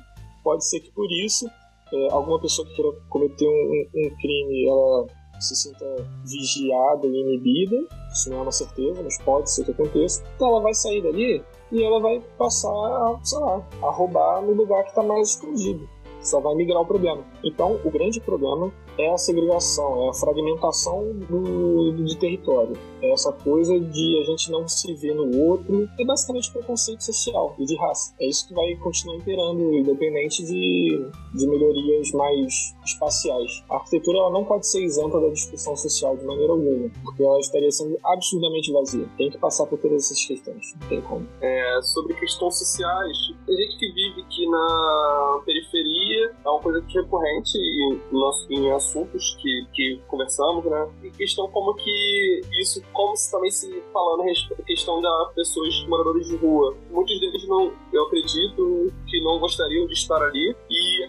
[0.44, 1.48] pode ser que por isso
[1.94, 5.06] é, alguma pessoa que queira cometer um, um, crime, ela
[5.40, 5.86] se sinta
[6.26, 7.76] vigiada e inibida,
[8.12, 11.44] isso não é uma certeza, mas pode ser que aconteça, então ela vai sair dali
[11.72, 15.88] e ela vai passar, a, sei lá, a roubar no lugar que está mais escondido.
[16.22, 17.22] Só vai migrar o problema.
[17.44, 22.78] Então, o grande problema é a segregação, é a fragmentação do, do, território.
[23.02, 25.90] É essa coisa de a gente não se ver no outro.
[26.00, 28.14] É basicamente preconceito social e de raça.
[28.20, 33.64] É isso que vai continuar imperando, independente de, de melhorias mais espaciais.
[33.70, 37.40] A arquitetura ela não pode ser isenta da discussão social de maneira alguma, porque ela
[37.40, 39.06] estaria sendo absurdamente vazia.
[39.18, 40.74] Tem que passar por todas essas questões.
[40.80, 41.28] Não tem como.
[41.42, 46.98] É, sobre questões sociais, tem gente que vive aqui na periferia, é uma coisa que
[46.98, 50.90] é recorrente em, nosso, em assuntos que, que conversamos, né?
[51.04, 56.28] E questão como que isso, como se também se falando a questão da pessoas moradores
[56.28, 56.76] de rua.
[56.92, 60.56] Muitos deles não, eu acredito, que não gostariam de estar ali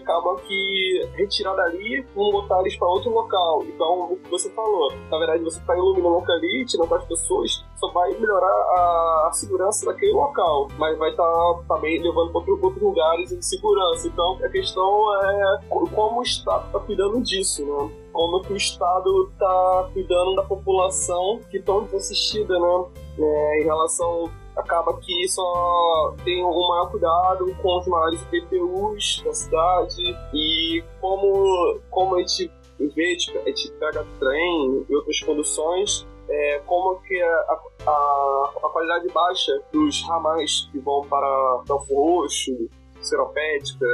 [0.05, 3.63] acabam que retirar dali vão botar eles para outro local.
[3.63, 7.65] Então, o que você falou, na verdade, você está iluminando o ali, tirando as pessoas,
[7.75, 12.39] só vai melhorar a, a, segurança daquele local, mas vai estar tá, também levando para
[12.39, 14.07] outro, outros lugares de segurança.
[14.07, 17.91] Então, a questão é como o Estado está cuidando disso né?
[18.11, 22.85] Como que o Estado está cuidando da população que tão desassistida, né?
[23.17, 29.33] É, em relação acaba que só tem um maior cuidado com os maiores IPTUs da
[29.33, 30.17] cidade.
[30.33, 36.59] E como, como a gente em vez de, de pegar trem e outras conduções, é,
[36.65, 42.69] como que a, a, a, qualidade baixa dos ramais que vão para Belfo Roxo,
[43.01, 43.85] Seropédica,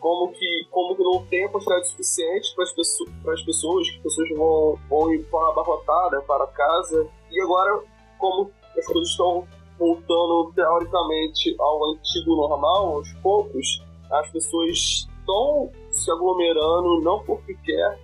[0.00, 3.90] como que, como que não tem a quantidade suficiente para as pessoas, para as pessoas,
[3.90, 7.82] que as pessoas vão, vão ir para abarrotada para casa, e agora
[8.18, 9.46] como as coisas estão
[9.78, 17.98] voltando teoricamente ao antigo normal, aos poucos, as pessoas estão se aglomerando não porque quer,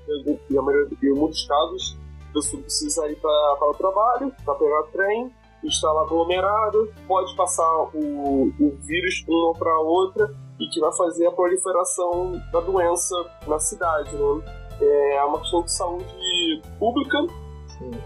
[0.63, 1.97] maioria, em muitos casos,
[2.31, 5.31] a pessoa precisa ir para o trabalho, para pegar trem,
[5.65, 11.27] está lá aglomerado, pode passar o, o vírus uma para outra e que vai fazer
[11.27, 13.15] a proliferação da doença
[13.47, 14.15] na cidade.
[14.15, 14.43] Né?
[14.81, 17.19] É uma questão de saúde pública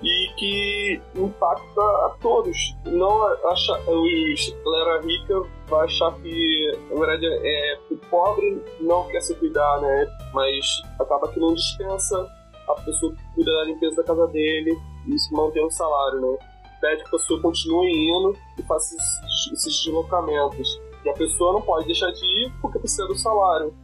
[0.02, 2.76] e que impacta a todos.
[2.86, 9.20] Não acha, os galera rica vai achar que, na verdade, é, o pobre não quer
[9.20, 10.06] se cuidar, né?
[10.32, 10.64] Mas
[10.98, 12.28] acaba que não dispensa
[12.68, 16.38] a pessoa que cuida da limpeza da casa dele e isso mantém o salário, né?
[16.80, 20.80] Pede que a pessoa continue indo e faça esses, esses deslocamentos.
[21.04, 23.74] E a pessoa não pode deixar de ir porque precisa do salário.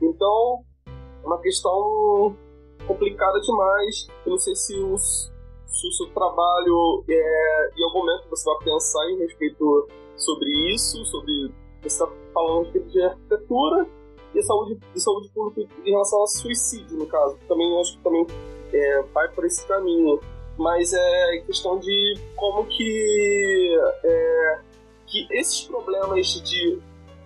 [0.00, 2.36] Então, é uma questão
[2.86, 4.06] complicada demais.
[4.24, 5.32] Eu não sei se os
[5.74, 11.04] se o seu trabalho, é, em algum momento você vai pensar em respeito sobre isso,
[11.04, 13.86] sobre você está falando de arquitetura
[14.34, 17.36] e saúde, de saúde pública em relação ao suicídio, no caso.
[17.48, 18.26] Também acho que também
[18.72, 20.20] é, vai por esse caminho.
[20.56, 24.58] Mas é questão de como que, é,
[25.08, 26.78] que esses problemas de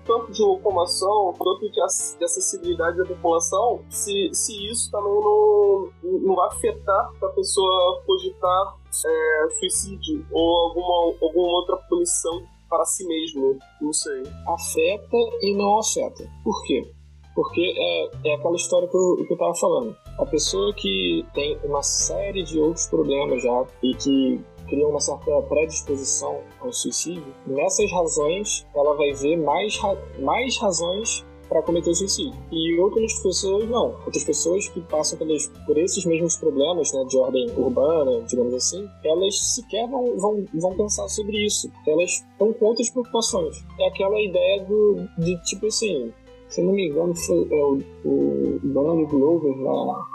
[0.08, 6.48] tanto de locomoção quanto de, acessibilidade da população, se, se isso também não, não vai
[6.48, 8.74] afetar a pessoa cogitar
[9.06, 14.22] é, suicídio ou alguma, alguma outra punição para si mesmo, não sei.
[14.46, 16.28] Afeta e não afeta.
[16.42, 16.90] Por quê?
[17.34, 19.96] Porque é, é aquela história que eu, que eu tava falando.
[20.18, 25.42] A pessoa que tem uma série de outros problemas já e que cria uma certa
[25.42, 32.38] predisposição ao suicídio, nessas razões ela vai ver mais, ra mais razões para cometer suicídio.
[32.52, 33.96] E outras pessoas não.
[34.04, 38.86] Outras pessoas que passam pelas, por esses mesmos problemas, né, de ordem urbana, digamos assim,
[39.02, 41.70] elas sequer vão, vão, vão pensar sobre isso.
[41.86, 43.64] Elas estão com outras preocupações.
[43.80, 46.12] É aquela ideia do, de tipo assim,
[46.48, 50.06] se não me engano, foi é, o, o Donald Glover na,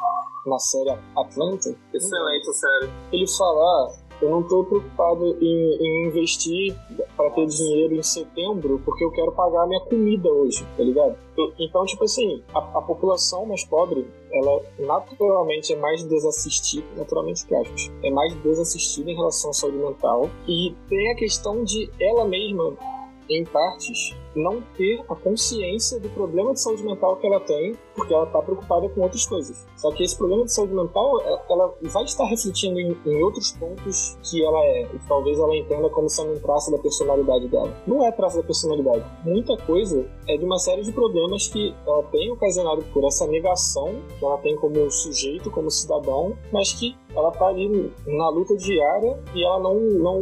[0.46, 1.76] na série Atlanta.
[1.94, 2.92] Excelente série.
[3.12, 6.76] Ele fala, ah, eu não estou preocupado em, em investir
[7.16, 11.16] para ter dinheiro em setembro porque eu quero pagar minha comida hoje, tá ligado?
[11.60, 17.54] Então, tipo assim, a, a população mais pobre, ela naturalmente é mais desassistida, naturalmente que
[18.04, 22.76] é mais desassistida em relação à saúde mental e tem a questão de ela mesma
[23.30, 28.14] em partes, não ter a consciência do problema de saúde mental que ela tem, porque
[28.14, 29.68] ela está preocupada com outras coisas.
[29.78, 34.18] Só que esse problema de saúde mental, ela vai estar refletindo em, em outros pontos
[34.24, 37.74] que ela é, e talvez ela entenda como sendo um traço da personalidade dela.
[37.88, 39.04] Não é traço da personalidade.
[39.24, 43.96] Muita coisa é de uma série de problemas que ela tem ocasionado por essa negação
[44.18, 49.20] que ela tem como sujeito, como cidadão, mas que ela tá ali na luta diária
[49.36, 50.22] e ela não, não,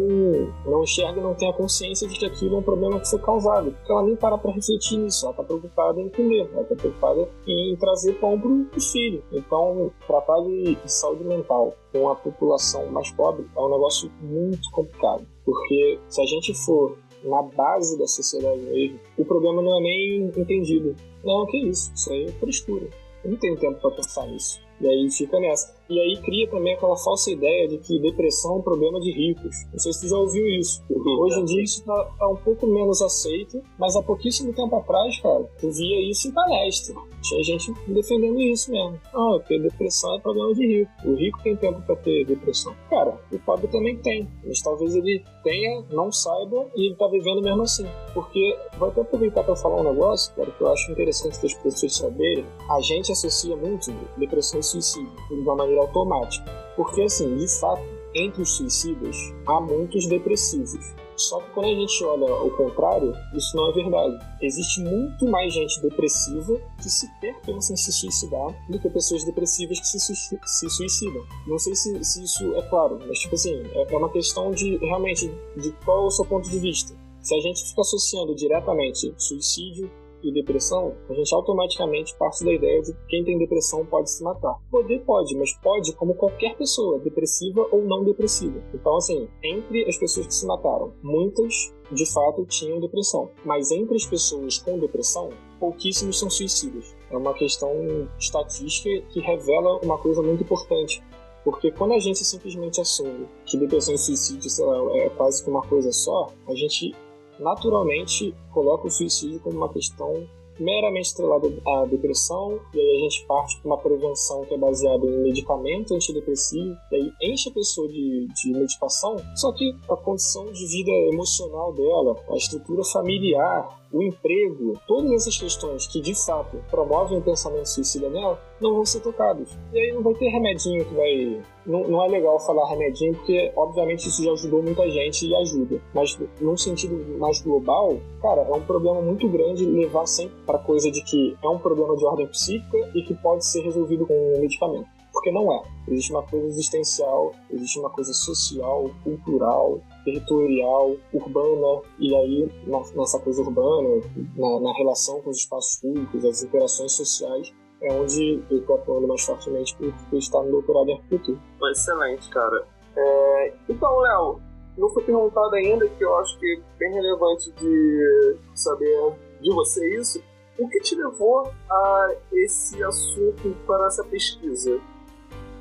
[0.66, 3.72] não enxerga, não tem a consciência de que aquilo é um problema que foi causado.
[3.72, 7.30] Porque ela nem para pra refletir nisso, ela tá preocupada em comer, ela tá preocupada
[7.48, 9.24] em trazer pão pro, pro filho.
[9.32, 15.26] Então, tratar de saúde mental com a população mais pobre é um negócio muito complicado.
[15.46, 20.32] Porque se a gente for na base da sociedade mesmo, o problema não é nem
[20.38, 20.96] entendido.
[21.24, 22.88] Não, que isso, isso aí é frescura.
[23.24, 24.60] Eu não tenho tempo para pensar nisso.
[24.80, 25.76] E aí fica nessa.
[25.92, 29.54] E aí cria também aquela falsa ideia de que depressão é um problema de ricos.
[29.74, 30.82] Não sei se tu já ouviu isso.
[30.90, 35.20] Hoje em dia isso tá, tá um pouco menos aceito, mas há pouquíssimo tempo atrás,
[35.20, 36.96] cara, tu via isso em palestra.
[37.22, 39.00] Tinha gente defendendo isso mesmo.
[39.14, 40.92] Ah, porque depressão é problema de rico.
[41.06, 42.74] O rico tem tempo para ter depressão.
[42.90, 44.28] Cara, o pobre também tem.
[44.44, 47.86] Mas talvez ele tenha, não saiba e ele tá vivendo mesmo assim.
[48.14, 51.96] Porque, vou até aproveitar para falar um negócio, cara, que eu acho interessante das pessoas
[51.96, 52.46] saberem.
[52.70, 56.46] A gente associa muito depressão e suicídio de uma maneira automática.
[56.76, 59.16] Porque, assim, de fato, entre os suicidas,
[59.46, 60.80] há muitos depressivos.
[61.16, 64.18] Só que quando a gente olha o contrário, isso não é verdade.
[64.42, 69.80] Existe muito mais gente depressiva que sequer pensa em se suicidar do que pessoas depressivas
[69.80, 71.24] que se, se suicidam.
[71.46, 74.78] Não sei se, se, isso é claro, mas tipo assim, é, é uma questão de
[74.78, 76.96] realmente de qual é o seu ponto de vista.
[77.22, 79.92] Se a gente fica associando diretamente suicídio
[80.24, 84.24] e depressão, a gente automaticamente parte da ideia de que quem tem depressão pode se
[84.24, 84.56] matar.
[84.70, 88.62] Poder pode, mas pode como qualquer pessoa, depressiva ou não depressiva.
[88.74, 93.96] Então, assim, entre as pessoas que se mataram, muitas de fato tinham depressão, mas entre
[93.96, 96.96] as pessoas com depressão, pouquíssimos são suicidas.
[97.10, 97.72] é uma questão
[98.18, 101.04] estatística que revela uma coisa muito importante.
[101.44, 105.50] Porque quando a gente simplesmente assume que depressão e suicídio sei lá, é quase que
[105.50, 106.94] uma coisa só, a gente
[107.42, 110.28] naturalmente coloca o suicídio como uma questão
[110.60, 115.06] meramente estrelada à depressão, e aí a gente parte para uma prevenção que é baseada
[115.06, 120.52] em medicamento antidepressivo, e aí enche a pessoa de, de medicação, só que a condição
[120.52, 126.58] de vida emocional dela, a estrutura familiar, o emprego, todas essas questões que de fato
[126.70, 129.50] promovem o pensamento suicida nela, não vão ser tocados.
[129.74, 131.42] E aí não vai ter remedinho que vai.
[131.66, 135.82] Não, não é legal falar remedinho, porque obviamente isso já ajudou muita gente e ajuda.
[135.94, 140.90] Mas num sentido mais global, cara, é um problema muito grande levar sempre para coisa
[140.90, 144.42] de que é um problema de ordem psíquica e que pode ser resolvido com um
[144.42, 145.64] medicamento porque não é.
[145.88, 152.52] Existe uma coisa existencial, existe uma coisa social, cultural, territorial, urbana, e aí
[152.96, 154.02] nessa coisa urbana,
[154.36, 157.54] na, na relação com os espaços públicos, as interações sociais,
[157.84, 161.40] é onde eu estou atuando mais fortemente por, por estar no doutorado em arquitetura.
[161.72, 162.68] Excelente, cara.
[162.96, 163.54] É...
[163.70, 164.40] Então, Léo,
[164.78, 170.00] não foi perguntado ainda, que eu acho que é bem relevante de saber de você
[170.00, 170.24] isso.
[170.60, 174.80] O que te levou a esse assunto para essa pesquisa?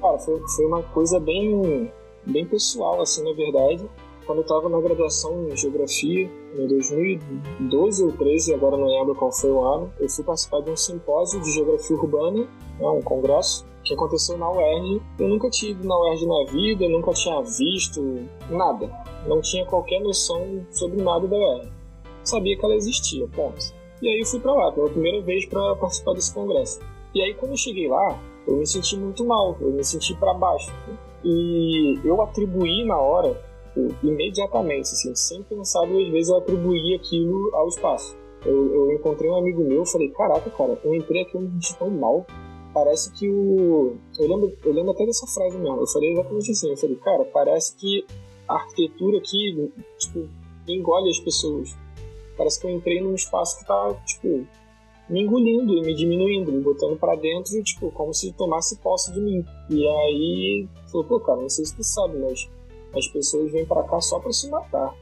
[0.01, 1.93] Cara, foi, foi uma coisa bem,
[2.27, 3.89] bem pessoal, assim, na verdade.
[4.27, 9.33] Quando eu estava na graduação em Geografia, em 2012 ou 13, agora não lembro qual
[9.33, 12.49] foi o ano, eu fui participar de um simpósio de Geografia Urbana,
[12.79, 15.03] né, um congresso, que aconteceu na UERJ.
[15.19, 18.91] Eu nunca tinha ido na UERJ na vida, nunca tinha visto nada.
[19.27, 21.73] Não tinha qualquer noção sobre nada da UERJ.
[22.23, 23.75] Sabia que ela existia, ponto.
[24.01, 26.81] E aí eu fui para lá, pela primeira vez para participar desse congresso.
[27.15, 30.35] E aí quando eu cheguei lá, eu me senti muito mal, eu me senti para
[30.35, 30.73] baixo.
[31.25, 33.41] E eu atribuí na hora,
[34.03, 38.17] imediatamente, assim, sem pensar duas vezes, eu atribuí aquilo ao espaço.
[38.45, 41.91] Eu, eu encontrei um amigo meu, falei, caraca, cara, eu entrei aqui onde me tão
[41.91, 42.27] mal.
[42.73, 43.97] Parece que o.
[44.19, 45.81] Eu lembro, eu lembro até dessa frase mesmo.
[45.81, 46.71] Eu falei exatamente assim.
[46.71, 48.07] Eu falei, cara, parece que
[48.49, 50.29] a arquitetura aqui, tipo,
[50.69, 51.77] engole as pessoas.
[52.37, 54.47] Parece que eu entrei num espaço que tá, tipo,
[55.11, 59.21] me engolindo e me diminuindo, me botando para dentro, tipo, como se tomasse posse de
[59.21, 59.45] mim.
[59.69, 62.49] E aí, falou, pô, cara, não sei se tu sabe, mas
[62.97, 64.95] as pessoas vêm para cá só para se matar.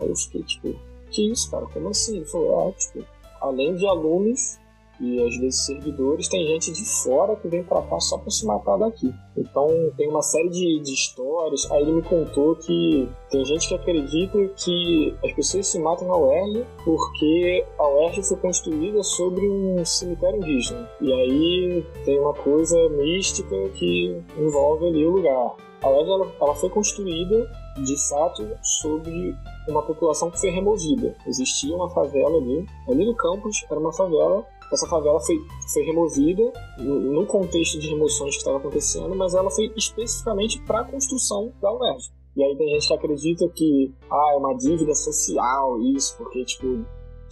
[0.00, 0.74] Aí eu fiquei, tipo,
[1.10, 1.66] que isso, cara?
[1.66, 2.16] Como assim?
[2.16, 3.04] Ele falou, ah, tipo,
[3.40, 4.58] além de alunos,
[5.00, 8.44] e às vezes servidores, tem gente de fora que vem para cá só para se
[8.46, 9.12] matar daqui.
[9.36, 11.70] Então tem uma série de, de histórias.
[11.70, 16.16] Aí ele me contou que tem gente que acredita que as pessoas se matam na
[16.16, 20.88] UERJ porque a UERJ foi construída sobre um cemitério indígena.
[21.00, 25.56] E aí tem uma coisa mística que envolve ali o lugar.
[25.82, 29.34] A UERJ ela, ela foi construída de fato sobre
[29.66, 31.16] uma população que foi removida.
[31.26, 35.36] Existia uma favela ali, ali no campus era uma favela essa favela foi,
[35.72, 40.84] foi removida no contexto de remoções que estava acontecendo, mas ela foi especificamente para a
[40.84, 42.10] construção da UERJ.
[42.36, 46.84] E aí tem gente que acredita que ah, é uma dívida social isso, porque tipo,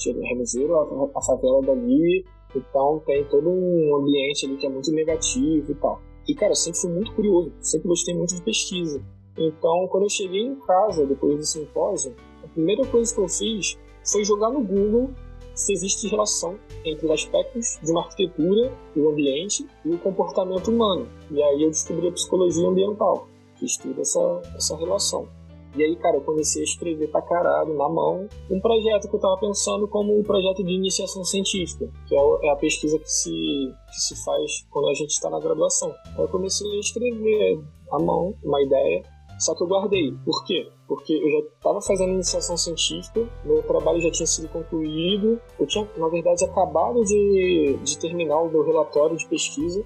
[0.05, 2.25] removeram a, a favela dali,
[2.55, 6.01] então tem todo um ambiente ali que é muito negativo e tal.
[6.27, 9.01] E cara, eu sempre fui muito curioso, sempre gostei muito de pesquisa.
[9.37, 13.79] Então, quando eu cheguei em casa depois do simpósio, a primeira coisa que eu fiz
[14.05, 15.11] foi jogar no Google
[15.59, 21.09] se existe relação entre os aspectos de uma arquitetura, o ambiente e o comportamento humano.
[21.31, 23.27] E aí eu descobri a psicologia ambiental,
[23.59, 25.29] que estuda essa, essa relação.
[25.77, 29.21] E aí, cara, eu comecei a escrever pra caralho, na mão, um projeto que eu
[29.21, 33.31] tava pensando como um projeto de iniciação científica, que é, é a pesquisa que se,
[33.31, 35.93] que se faz quando a gente está na graduação.
[36.17, 39.03] Aí eu comecei a escrever à mão uma ideia,
[39.39, 40.13] só que eu guardei.
[40.25, 40.69] Por quê?
[40.87, 45.89] Porque eu já estava fazendo iniciação científica, meu trabalho já tinha sido concluído, eu tinha,
[45.97, 49.85] na verdade, acabado de, de terminar o meu relatório de pesquisa,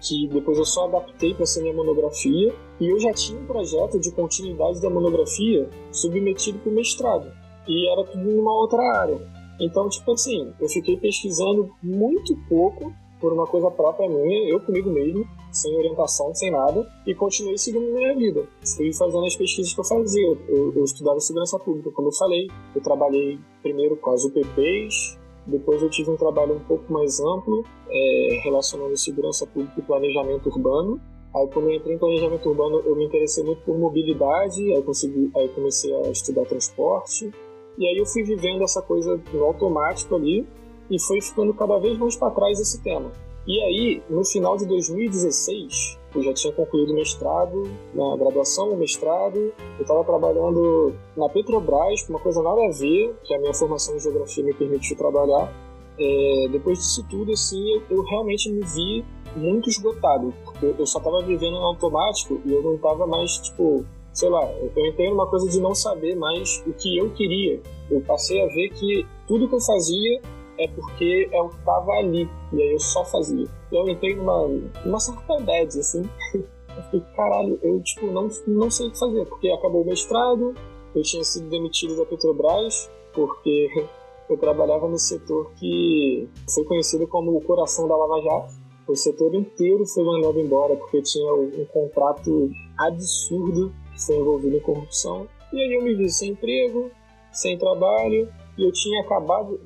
[0.00, 3.98] que depois eu só adaptei para ser minha monografia, e eu já tinha um projeto
[3.98, 7.32] de continuidade da monografia submetido para o mestrado,
[7.66, 9.20] e era tudo numa outra área.
[9.60, 12.92] Então, tipo assim, eu fiquei pesquisando muito pouco
[13.24, 17.90] por uma coisa própria minha, eu comigo mesmo, sem orientação, sem nada, e continuei seguindo
[17.90, 18.46] minha vida.
[18.76, 20.26] Fui fazendo as pesquisas que eu fazia.
[20.46, 22.50] Eu, eu estudava segurança pública, como eu falei.
[22.74, 27.64] Eu trabalhei primeiro com as UPPs, depois eu tive um trabalho um pouco mais amplo,
[27.88, 31.00] é, relacionando segurança pública e planejamento urbano.
[31.34, 35.30] Aí quando eu entrei em planejamento urbano, eu me interessei muito por mobilidade, aí, consegui,
[35.34, 37.32] aí comecei a estudar transporte.
[37.78, 40.46] E aí eu fui vivendo essa coisa no automático ali,
[40.94, 43.10] e foi ficando cada vez mais para trás esse tema.
[43.46, 48.76] E aí, no final de 2016, eu já tinha concluído o mestrado, na graduação, o
[48.76, 53.96] mestrado, eu estava trabalhando na Petrobras, uma coisa nada a ver, que a minha formação
[53.96, 55.52] em geografia me permitiu trabalhar.
[55.98, 59.04] é, depois disso tudo, assim, eu, eu, realmente me vi
[59.36, 63.84] muito esgotado, porque eu só tava vivendo no automático e eu não tava mais, tipo,
[64.12, 67.60] sei lá, eu entrei numa coisa de não saber mais o que eu queria.
[67.90, 70.20] Eu passei a ver que tudo que eu fazia
[70.58, 71.56] é porque é o que
[71.98, 73.46] ali, e aí eu só fazia.
[73.72, 74.48] Eu entrei numa,
[74.84, 76.02] numa certa bad, assim.
[76.76, 80.54] Eu fiquei, caralho, eu, tipo, não, não sei o que fazer, porque acabou o mestrado,
[80.92, 83.68] eu tinha sido demitido da Petrobras, porque
[84.28, 88.54] eu trabalhava no setor que foi conhecido como o coração da Lava Jato.
[88.86, 94.60] O setor inteiro foi mandado embora porque tinha um contrato absurdo que foi envolvido em
[94.60, 95.26] corrupção.
[95.52, 96.90] E aí eu me vi sem emprego,
[97.32, 98.28] sem trabalho,
[98.58, 99.60] e eu tinha acabado.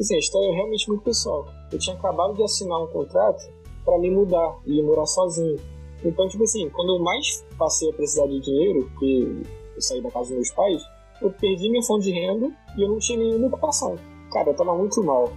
[0.00, 1.46] Tipo assim, a história é realmente muito pessoal.
[1.70, 3.52] Eu tinha acabado de assinar um contrato
[3.84, 5.60] para me mudar e morar sozinho.
[6.02, 9.42] Então, tipo assim, quando eu mais passei a precisar de dinheiro, porque
[9.76, 10.82] eu saí da casa dos meus pais,
[11.20, 13.96] eu perdi minha fonte de renda e eu não tinha nenhuma ocupação.
[14.32, 15.30] Cara, eu tava muito mal.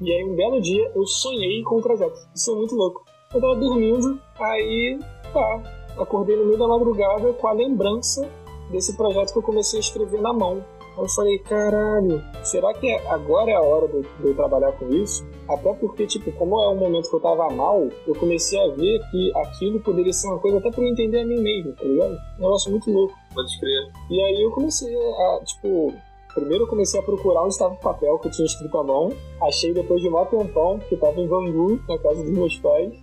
[0.00, 2.18] E aí, um belo dia, eu sonhei com o projeto.
[2.34, 3.04] Isso é muito louco.
[3.32, 4.98] Eu tava dormindo, aí,
[5.32, 5.62] tá,
[5.96, 8.28] acordei no meio da madrugada com a lembrança
[8.68, 10.64] desse projeto que eu comecei a escrever na mão.
[10.98, 15.24] Eu falei, caralho, será que agora é a hora de, de eu trabalhar com isso?
[15.48, 19.00] Até porque, tipo, como é um momento que eu tava mal, eu comecei a ver
[19.10, 22.18] que aquilo poderia ser uma coisa até pra eu entender a mim mesmo, tá ligado?
[22.38, 23.14] Um negócio muito louco.
[23.32, 23.92] Pode crer.
[24.10, 25.94] E aí eu comecei a, tipo,
[26.34, 29.12] Primeiro eu comecei a procurar onde estava o papel que eu tinha escrito à mão.
[29.42, 32.94] Achei depois de um tempão, que estava em Bangu, na casa dos meus pais.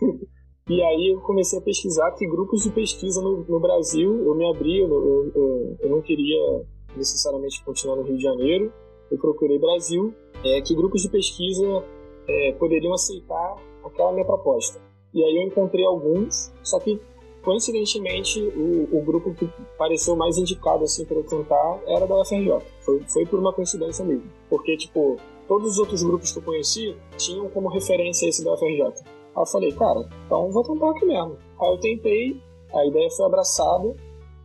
[0.68, 4.48] e aí eu comecei a pesquisar que grupos de pesquisa no, no Brasil, eu me
[4.48, 6.64] abri, eu, eu, eu, eu, não queria
[6.96, 8.72] necessariamente continuar no Rio de Janeiro.
[9.10, 10.14] Eu procurei Brasil,
[10.44, 11.84] é, que grupos de pesquisa
[12.28, 14.80] é, poderiam aceitar aquela minha proposta.
[15.12, 17.00] E aí eu encontrei alguns, só que
[17.44, 22.58] coincidentemente, o, o grupo que pareceu mais indicado assim para eu tentar era da UFRJ.
[22.80, 24.24] Foi, foi por uma coincidência mesmo.
[24.48, 28.82] Porque, tipo, todos os outros grupos que eu conheci tinham como referência esse da UFRJ.
[28.82, 28.94] Aí
[29.36, 31.36] eu falei, cara, então vou tentar aqui mesmo.
[31.60, 32.40] Aí eu tentei,
[32.72, 33.94] a ideia foi abraçada,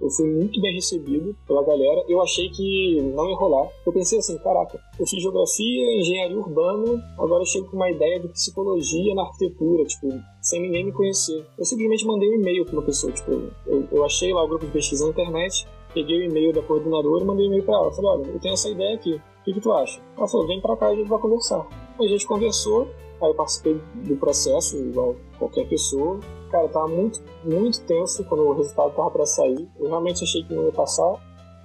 [0.02, 2.04] eu fui muito bem recebido pela galera.
[2.08, 3.70] Eu achei que não ia rolar.
[3.86, 8.20] Eu pensei assim, caraca, eu fiz geografia, engenharia urbana, agora eu chego com uma ideia
[8.20, 10.08] de psicologia na arquitetura, tipo,
[10.42, 11.46] sem ninguém me conhecer.
[11.58, 13.32] Eu simplesmente mandei um e-mail para uma pessoa, tipo,
[13.66, 17.24] eu, eu achei lá o grupo de pesquisa na internet, peguei o e-mail da coordenadora
[17.24, 17.92] e mandei um e-mail para ela.
[17.92, 20.02] Falei, olha, eu tenho essa ideia aqui, o que, que tu acha?
[20.18, 21.68] Ela falou, vem para cá e a gente vai conversar.
[22.00, 22.88] A gente conversou,
[23.22, 26.20] aí eu participei do processo, igual qualquer pessoa,
[26.50, 29.70] Cara, tava muito, muito tenso quando o resultado tava para sair.
[29.80, 31.14] Eu realmente achei que não ia passar.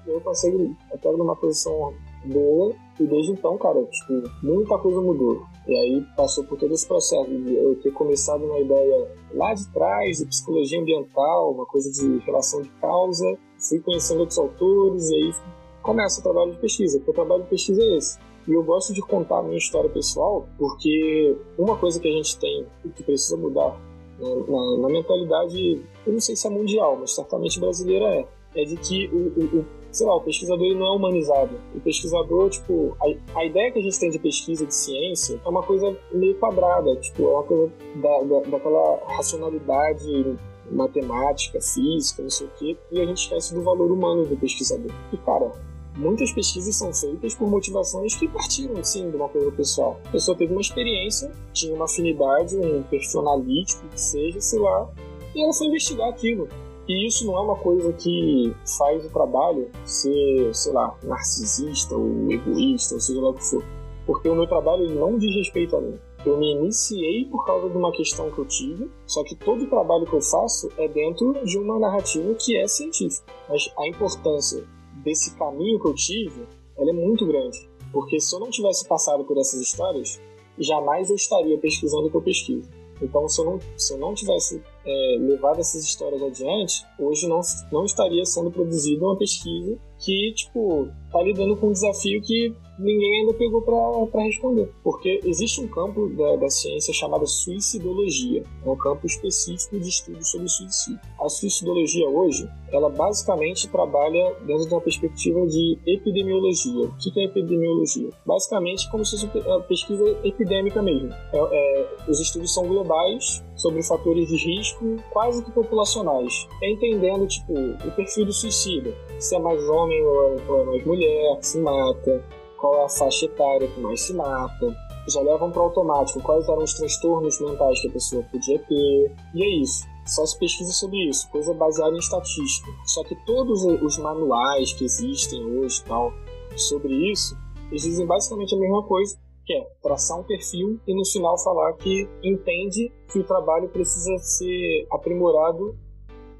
[0.06, 1.94] E eu passei até numa posição
[2.26, 2.74] boa.
[3.00, 5.42] E desde então, cara, tipo, muita coisa mudou.
[5.66, 9.66] E aí passou por todo esse processo de eu ter começado uma ideia lá de
[9.72, 13.38] trás, de psicologia ambiental, uma coisa de relação de causa.
[13.58, 15.34] Fui conhecendo outros autores e aí
[15.82, 18.18] começa o trabalho de pesquisa, porque o trabalho de pesquisa é esse.
[18.46, 22.38] E eu gosto de contar a minha história pessoal, porque uma coisa que a gente
[22.38, 23.74] tem e que precisa mudar
[24.18, 28.76] na, na, mentalidade, eu não sei se é mundial, mas certamente brasileira é, é de
[28.76, 31.56] que o, o, o sei lá, o pesquisador ele não é humanizado.
[31.74, 35.48] O pesquisador, tipo, a, a, ideia que a gente tem de pesquisa de ciência é
[35.48, 40.36] uma coisa meio quadrada, tipo, é uma coisa da, da, daquela racionalidade
[40.70, 44.90] matemática, física, não sei o quê, e a gente esquece do valor humano do pesquisador.
[45.12, 45.52] E, cara,
[45.96, 50.00] muitas pesquisas são feitas por motivações que partiram, sim, de uma coisa pessoal.
[50.06, 54.88] A pessoa teve uma experiência, tinha uma afinidade, um perfil analítico, que seja, sei lá,
[55.34, 56.48] e ela foi investigar aquilo.
[56.86, 62.30] E isso não é uma coisa que faz o trabalho ser, sei lá, narcisista ou
[62.30, 63.64] egoísta, ou seja lá o que for.
[64.06, 65.98] Porque o meu trabalho não diz respeito a mim.
[66.26, 69.66] Eu me iniciei por causa de uma questão que eu tive, só que todo o
[69.66, 73.32] trabalho que eu faço é dentro de uma narrativa que é científica.
[73.48, 74.64] Mas a importância
[75.04, 76.46] desse caminho que eu tive,
[76.76, 77.68] ela é muito grande.
[77.92, 80.20] Porque se eu não tivesse passado por essas histórias,
[80.58, 82.68] jamais eu estaria pesquisando o que eu pesquiso.
[83.02, 87.40] Então, se eu não, se eu não tivesse é, levado essas histórias adiante, hoje não,
[87.72, 93.20] não estaria sendo produzida uma pesquisa que, tipo, tá lidando com um desafio que ninguém
[93.20, 94.70] ainda pegou para responder.
[94.82, 98.42] Porque existe um campo da, da, ciência chamado suicidologia.
[98.64, 101.00] É um campo específico de estudo sobre suicídio.
[101.20, 106.86] A suicidologia hoje, ela basicamente trabalha dentro de uma perspectiva de epidemiologia.
[106.86, 108.10] O que é epidemiologia?
[108.26, 111.10] Basicamente como se fosse uma pesquisa epidêmica mesmo.
[111.32, 116.48] É, é, os estudos são globais sobre fatores de risco quase que populacionais.
[116.62, 118.94] É entendendo, tipo, o perfil do suicida.
[119.18, 122.22] Se é mais homem ou é mais mulher se mata,
[122.64, 124.74] qual é a faixa etária que mais se mata,
[125.06, 129.44] já levam para automático quais eram os transtornos mentais que a pessoa podia ter, e
[129.44, 129.84] é isso.
[130.06, 132.70] Só se pesquisa sobre isso, coisa baseada em estatística.
[132.86, 136.10] Só que todos os manuais que existem hoje tal
[136.56, 137.36] sobre isso,
[137.68, 141.74] eles dizem basicamente a mesma coisa, que é traçar um perfil e no final falar
[141.74, 145.76] que entende que o trabalho precisa ser aprimorado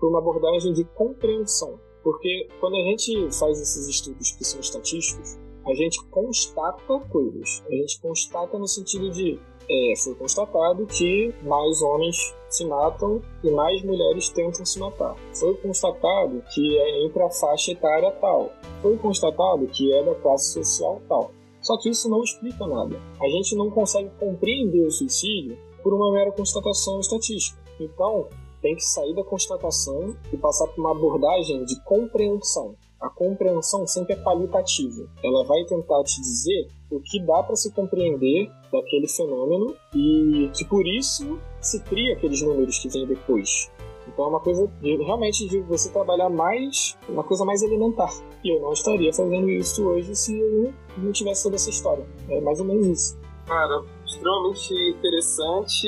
[0.00, 1.78] por uma abordagem de compreensão.
[2.02, 7.62] Porque quando a gente faz esses estudos que são estatísticos, a gente constata coisas.
[7.68, 9.38] A gente constata no sentido de
[9.68, 15.16] é, foi constatado que mais homens se matam e mais mulheres tentam se matar.
[15.32, 18.52] Foi constatado que é entre a faixa etária tal.
[18.82, 21.30] Foi constatado que é da classe social tal.
[21.62, 23.00] Só que isso não explica nada.
[23.20, 27.58] A gente não consegue compreender o suicídio por uma mera constatação estatística.
[27.80, 28.28] Então,
[28.60, 32.74] tem que sair da constatação e passar por uma abordagem de compreensão.
[33.04, 35.06] A compreensão sempre é qualitativa.
[35.22, 40.64] Ela vai tentar te dizer o que dá para se compreender daquele fenômeno e que
[40.64, 43.70] por isso se cria aqueles números que vêm depois.
[44.08, 48.10] Então é uma coisa de, realmente de você trabalhar mais, uma coisa mais elementar.
[48.42, 52.06] E eu não estaria fazendo isso hoje se eu não tivesse toda essa história.
[52.30, 53.18] É mais ou menos isso.
[53.46, 55.86] Cara, extremamente interessante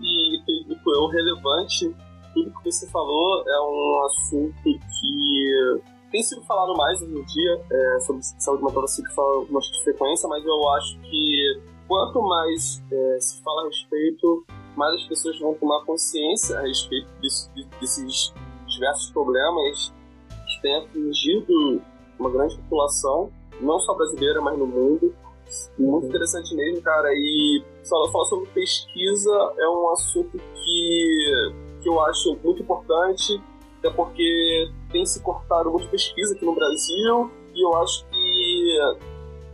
[0.00, 1.94] e, e, e relevante.
[2.32, 7.60] Tudo que você falou é um assunto que tem sido falado mais hoje em dia
[7.72, 12.80] é, sobre saúde mental, se fala com mais frequência, mas eu acho que quanto mais
[12.88, 14.46] é, se fala a respeito,
[14.76, 17.50] mais as pessoas vão tomar consciência a respeito desse,
[17.80, 18.32] desses
[18.68, 19.92] diversos problemas
[20.46, 21.82] que têm atingido
[22.16, 25.12] uma grande população, não só brasileira, mas no mundo.
[25.76, 27.08] Muito interessante mesmo, cara.
[27.12, 31.52] E só falar sobre pesquisa é um assunto que,
[31.82, 33.42] que eu acho muito importante,
[33.84, 38.78] até porque tem se cortado muito pesquisa aqui no Brasil, e eu acho que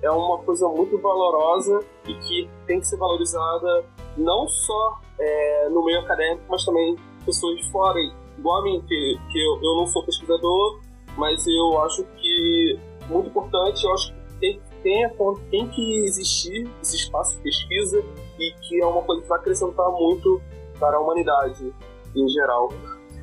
[0.02, 3.84] é uma coisa muito valorosa e que tem que ser valorizada
[4.16, 7.98] não só é, no meio acadêmico, mas também pessoas de fora,
[8.38, 10.80] igual a mim, que, que eu, eu não sou pesquisador,
[11.16, 12.78] mas eu acho que
[13.08, 15.10] muito importante, eu acho que tem, tem,
[15.50, 18.02] tem que existir esse espaço de pesquisa
[18.38, 20.40] e que é uma coisa que vai acrescentar muito
[20.78, 21.74] para a humanidade
[22.14, 22.68] em geral.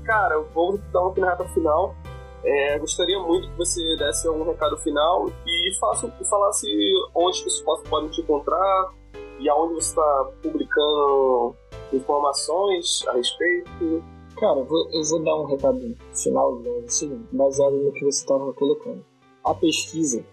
[0.07, 1.93] Cara, vou dar uma reta final.
[2.41, 6.65] É, gostaria muito que você desse um recado final e, faça, falasse
[7.13, 8.93] onde que os podem te encontrar
[9.37, 11.53] e aonde você está publicando
[11.91, 14.01] informações a respeito.
[14.37, 18.53] Cara, eu vou, eu vou dar um recado final assim, baseado no que você estava
[18.53, 19.03] colocando.
[19.43, 20.23] A pesquisa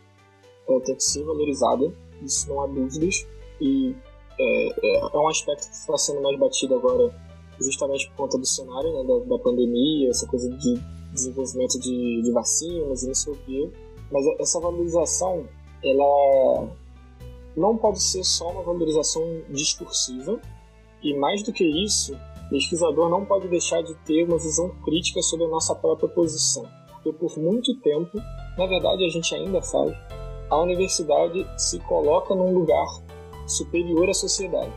[0.68, 3.26] ela tem que ser valorizada, isso não há dúvidas,
[3.60, 3.92] e
[4.38, 7.12] é, é, é um aspecto que está sendo mais batido agora
[7.60, 10.80] justamente por conta do cenário né, da, da pandemia, essa coisa de
[11.12, 13.70] desenvolvimento de, de vacinas e não sei o quê.
[14.10, 15.46] Mas essa valorização,
[15.82, 16.68] ela
[17.56, 20.40] não pode ser só uma valorização discursiva,
[21.02, 22.14] e mais do que isso,
[22.46, 26.66] o pesquisador não pode deixar de ter uma visão crítica sobre a nossa própria posição.
[26.94, 28.18] Porque por muito tempo,
[28.56, 29.94] na verdade a gente ainda faz,
[30.50, 32.86] a universidade se coloca num lugar
[33.46, 34.72] superior à sociedade,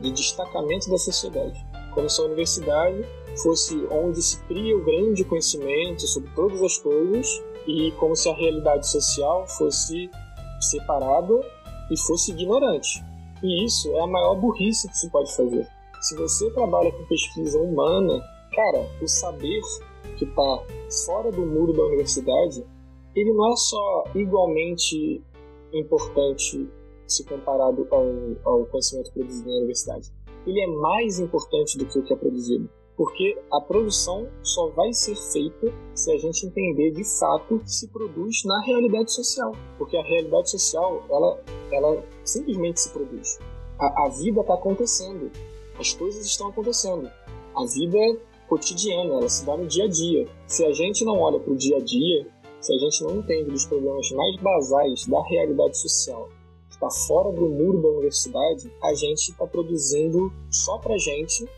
[0.00, 1.71] de destacamento da sociedade.
[1.94, 3.04] Como se a universidade
[3.42, 8.34] fosse onde se cria o grande conhecimento sobre todas as coisas e como se a
[8.34, 10.10] realidade social fosse
[10.60, 11.40] separada
[11.90, 13.02] e fosse ignorante.
[13.42, 15.66] E isso é a maior burrice que se pode fazer.
[16.00, 18.22] Se você trabalha com pesquisa humana,
[18.54, 19.60] cara, o saber
[20.16, 20.62] que está
[21.06, 22.64] fora do muro da universidade,
[23.14, 25.22] ele não é só igualmente
[25.72, 26.68] importante
[27.06, 28.04] se comparado ao,
[28.44, 30.12] ao conhecimento produzido na universidade.
[30.46, 34.92] Ele é mais importante do que o que é produzido porque a produção só vai
[34.92, 39.96] ser feita se a gente entender de fato que se produz na realidade social, porque
[39.96, 43.38] a realidade social ela, ela simplesmente se produz.
[43.78, 45.30] A, a vida está acontecendo,
[45.78, 47.10] as coisas estão acontecendo,
[47.56, 48.16] a vida é
[48.48, 50.28] cotidiana, ela se dá no dia a dia.
[50.46, 52.26] Se a gente não olha para o dia a dia,
[52.60, 56.28] se a gente não entende dos problemas mais basais da realidade social,
[56.82, 61.48] está fora do muro da universidade, a gente está produzindo só para gente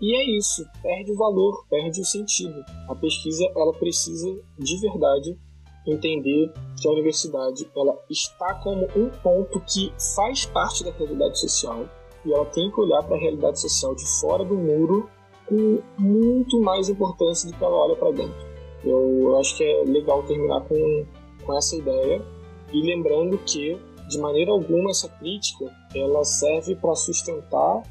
[0.00, 2.64] e é isso, perde o valor, perde o sentido.
[2.88, 5.38] A pesquisa ela precisa de verdade
[5.86, 6.50] entender
[6.80, 11.86] que a universidade ela está como um ponto que faz parte da realidade social
[12.24, 15.10] e ela tem que olhar para a realidade social de fora do muro
[15.46, 18.48] com muito mais importância do que ela olha para dentro.
[18.82, 21.06] Eu, eu acho que é legal terminar com,
[21.44, 22.24] com essa ideia
[22.72, 23.78] e lembrando que
[24.10, 27.82] de maneira alguma essa crítica ela serve para sustentar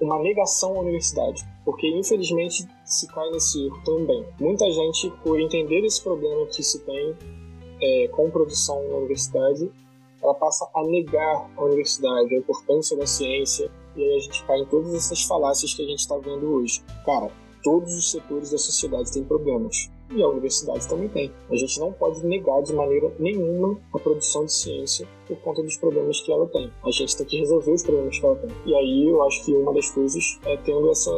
[0.00, 4.24] uma negação à universidade porque infelizmente se cai nesse erro também.
[4.40, 7.16] Muita gente, por entender esse problema que se tem
[7.80, 9.70] é, com produção na universidade,
[10.22, 14.58] ela passa a negar a universidade, a importância da ciência, e aí a gente cai
[14.58, 16.82] em todas essas falácias que a gente está vendo hoje.
[17.04, 17.30] Cara,
[17.62, 19.90] todos os setores da sociedade têm problemas.
[20.14, 21.32] E a universidade também tem.
[21.50, 25.76] A gente não pode negar de maneira nenhuma a produção de ciência por conta dos
[25.76, 26.70] problemas que ela tem.
[26.84, 28.50] A gente tem que resolver os problemas que ela tem.
[28.66, 31.10] E aí eu acho que uma das coisas é tendo essa,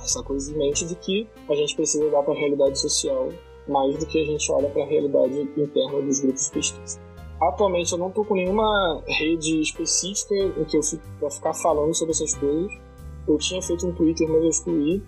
[0.00, 3.28] essa coisa em mente de que a gente precisa olhar para a realidade social
[3.68, 7.00] mais do que a gente olha para a realidade interna dos grupos de pesquisa.
[7.40, 11.94] Atualmente eu não estou com nenhuma rede específica em que eu fico para ficar falando
[11.94, 12.72] sobre essas coisas.
[13.28, 15.02] Eu tinha feito um Twitter, mas eu excluí.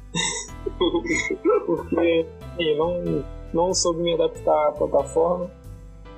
[1.66, 2.26] porque
[2.58, 5.50] eu não, não soube me adaptar à plataforma.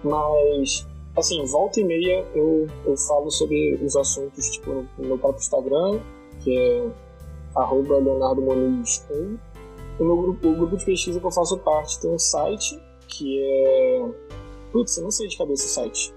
[0.03, 0.87] Mas,
[1.17, 6.01] assim, volta e meia eu, eu falo sobre os assuntos, tipo, no meu próprio Instagram,
[6.41, 6.91] que é
[7.55, 9.39] arroba Leonardo Moniz 1.
[10.01, 13.41] O meu grupo, o grupo de pesquisa que eu faço parte tem um site que
[13.41, 14.09] é.
[14.73, 16.15] Putz, eu não sei de cabeça o site.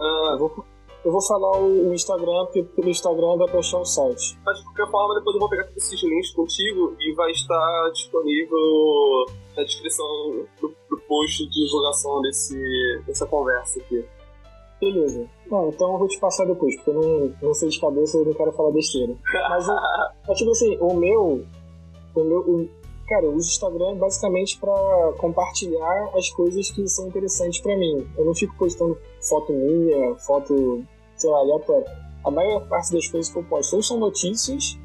[0.00, 0.64] Ah, vou,
[1.04, 4.38] eu vou falar o, Instagram, porque pelo Instagram dá pra achar o site.
[4.44, 7.90] Mas de qualquer forma, depois eu vou pegar todos esses links contigo e vai estar
[7.92, 9.26] disponível
[9.56, 10.06] na descrição
[10.60, 14.04] do, do post de divulgação desse, dessa conversa aqui.
[14.80, 15.28] Beleza.
[15.46, 18.34] Então eu vou te passar depois, porque eu não, não sei de cabeça e não
[18.34, 19.14] quero falar besteira.
[19.48, 19.66] Mas,
[20.28, 21.44] é, tipo assim, o meu.
[22.14, 22.68] O meu
[23.08, 28.06] cara, eu uso o Instagram basicamente para compartilhar as coisas que são interessantes para mim.
[28.16, 30.84] Eu não fico postando foto minha, foto,
[31.16, 31.86] sei lá, aleatória.
[32.24, 34.78] A maior parte das coisas que eu posto ou são notícias,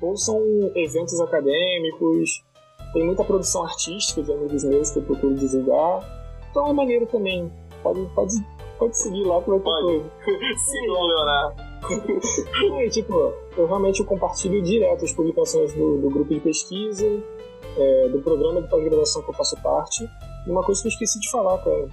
[0.00, 0.38] ou são
[0.74, 2.44] eventos acadêmicos,
[2.92, 6.00] tem muita produção artística de amigos meus que eu procuro divulgar.
[6.50, 7.50] Então é maneiro também.
[7.82, 8.34] Pode, pode,
[8.78, 10.10] pode seguir lá que vai ter coisa.
[10.58, 11.66] Siga o Leonardo.
[12.80, 17.06] é, tipo, eu realmente compartilho direto as publicações do, do grupo de pesquisa,
[17.76, 20.08] é, do programa de pós-graduação que eu faço parte.
[20.46, 21.88] E uma coisa que eu esqueci de falar, cara,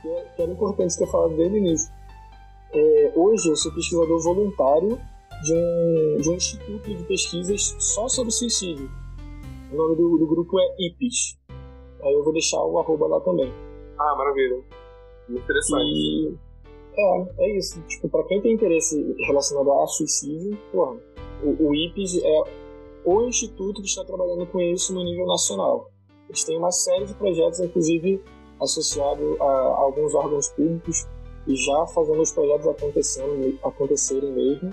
[0.00, 1.92] que, é, que era importante ter falado desde o início.
[2.72, 4.98] É, hoje eu sou pesquisador voluntário
[5.42, 8.90] de um, de um instituto de pesquisas só sobre suicídio.
[9.72, 11.38] O nome do, do grupo é IPES.
[12.02, 13.52] Aí eu vou deixar o arroba lá também.
[13.98, 14.62] Ah, maravilha.
[15.28, 15.84] Interessante.
[15.84, 16.34] E,
[16.96, 17.80] é, é isso.
[17.82, 20.96] Tipo, pra quem tem interesse relacionado a suicídio, porra,
[21.42, 22.42] o, o IPES é
[23.06, 25.90] o instituto que está trabalhando com isso no nível nacional.
[26.28, 28.20] Eles têm uma série de projetos, inclusive
[28.60, 31.06] associado a alguns órgãos públicos
[31.46, 34.70] e já fazendo os projetos acontecendo, acontecerem mesmo.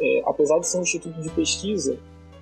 [0.00, 1.98] É, apesar de ser um instituto de pesquisa,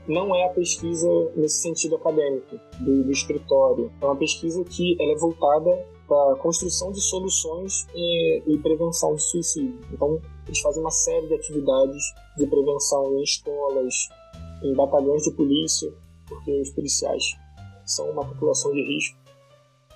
[0.06, 3.90] não é a pesquisa nesse sentido acadêmico, do, do escritório.
[4.00, 5.70] É uma pesquisa que ela é voltada
[6.06, 9.80] para a construção de soluções e, e, prevenção de suicídio.
[9.92, 12.02] Então, eles fazem uma série de atividades
[12.36, 13.94] de prevenção em escolas,
[14.66, 15.92] em batalhões de polícia,
[16.28, 17.22] porque os policiais
[17.84, 19.16] são uma população de risco.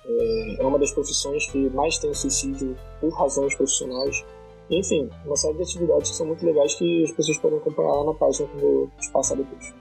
[0.05, 4.25] É, é uma das profissões que mais tem suicídio por razões profissionais.
[4.69, 8.05] Enfim, uma série de atividades que são muito legais que as pessoas podem acompanhar lá
[8.05, 9.73] na página que eu te passar depois.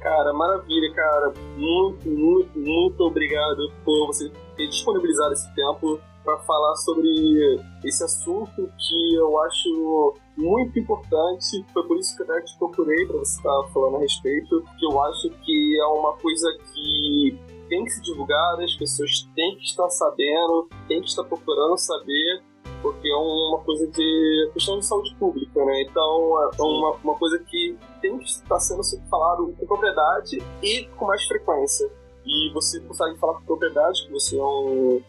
[0.00, 1.32] Cara, maravilha, cara.
[1.56, 8.68] Muito, muito, muito obrigado por você ter disponibilizado esse tempo para falar sobre esse assunto
[8.78, 11.64] que eu acho muito importante.
[11.72, 14.86] Foi por isso que eu até te procurei para você estar falando a respeito, que
[14.86, 19.64] eu acho que é uma coisa que tem que ser divulgada, as pessoas têm que
[19.64, 22.42] estar sabendo, têm que estar procurando saber,
[22.80, 25.82] porque é uma coisa de questão de saúde pública, né?
[25.82, 31.06] Então é uma, uma coisa que tem que estar sendo falado com propriedade e com
[31.06, 31.90] mais frequência.
[32.24, 35.00] E você consegue falar com propriedade que você é um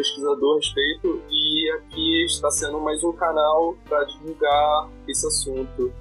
[0.00, 5.92] pesquisador a respeito e aqui está sendo mais um canal para divulgar esse assunto.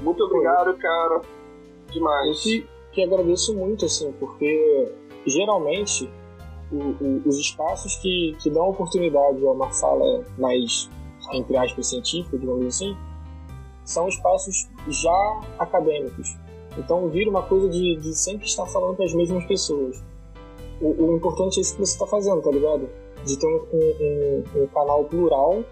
[0.00, 1.20] Muito obrigado, cara.
[1.90, 2.28] Demais.
[2.28, 4.92] Eu que, que agradeço muito, assim, porque
[5.26, 6.08] geralmente
[6.70, 10.88] o, o, os espaços que, que dão oportunidade a uma fala mais,
[11.32, 12.96] entre aspas, científica, digamos assim,
[13.84, 16.36] são espaços já acadêmicos.
[16.78, 20.00] Então vira uma coisa de, de sempre estar falando com as mesmas pessoas.
[20.80, 22.88] O, o importante é isso que você está fazendo, tá ligado?
[23.24, 25.64] De ter um, um, um canal plural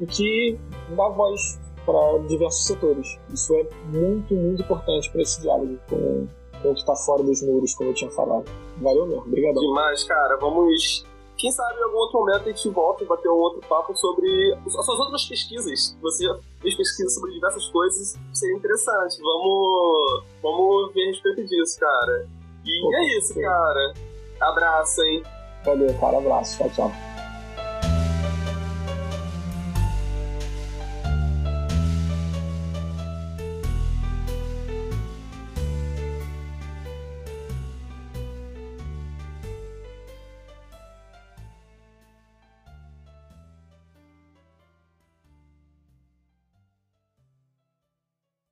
[0.00, 0.58] e que
[0.96, 3.18] dá voz para diversos setores.
[3.32, 6.28] Isso é muito, muito importante para esse diálogo com,
[6.62, 8.44] com o que está fora dos muros, como eu tinha falado.
[8.76, 9.58] Valeu mesmo, obrigado.
[9.58, 10.36] Demais, cara.
[10.36, 11.06] Vamos.
[11.38, 14.54] Quem sabe em algum outro momento a gente volta e bater um outro papo sobre
[14.66, 15.96] as suas outras pesquisas.
[16.02, 19.18] Você já fez pesquisa sobre diversas coisas, seria interessante.
[19.22, 22.28] Vamos, vamos ver a respeito disso, cara.
[22.66, 23.40] E Pô, é isso, sim.
[23.40, 23.94] cara.
[24.40, 25.22] Abraço, hein?
[25.64, 26.18] Valeu, cara.
[26.18, 26.58] Abraço.
[26.58, 27.07] Tchau, tchau.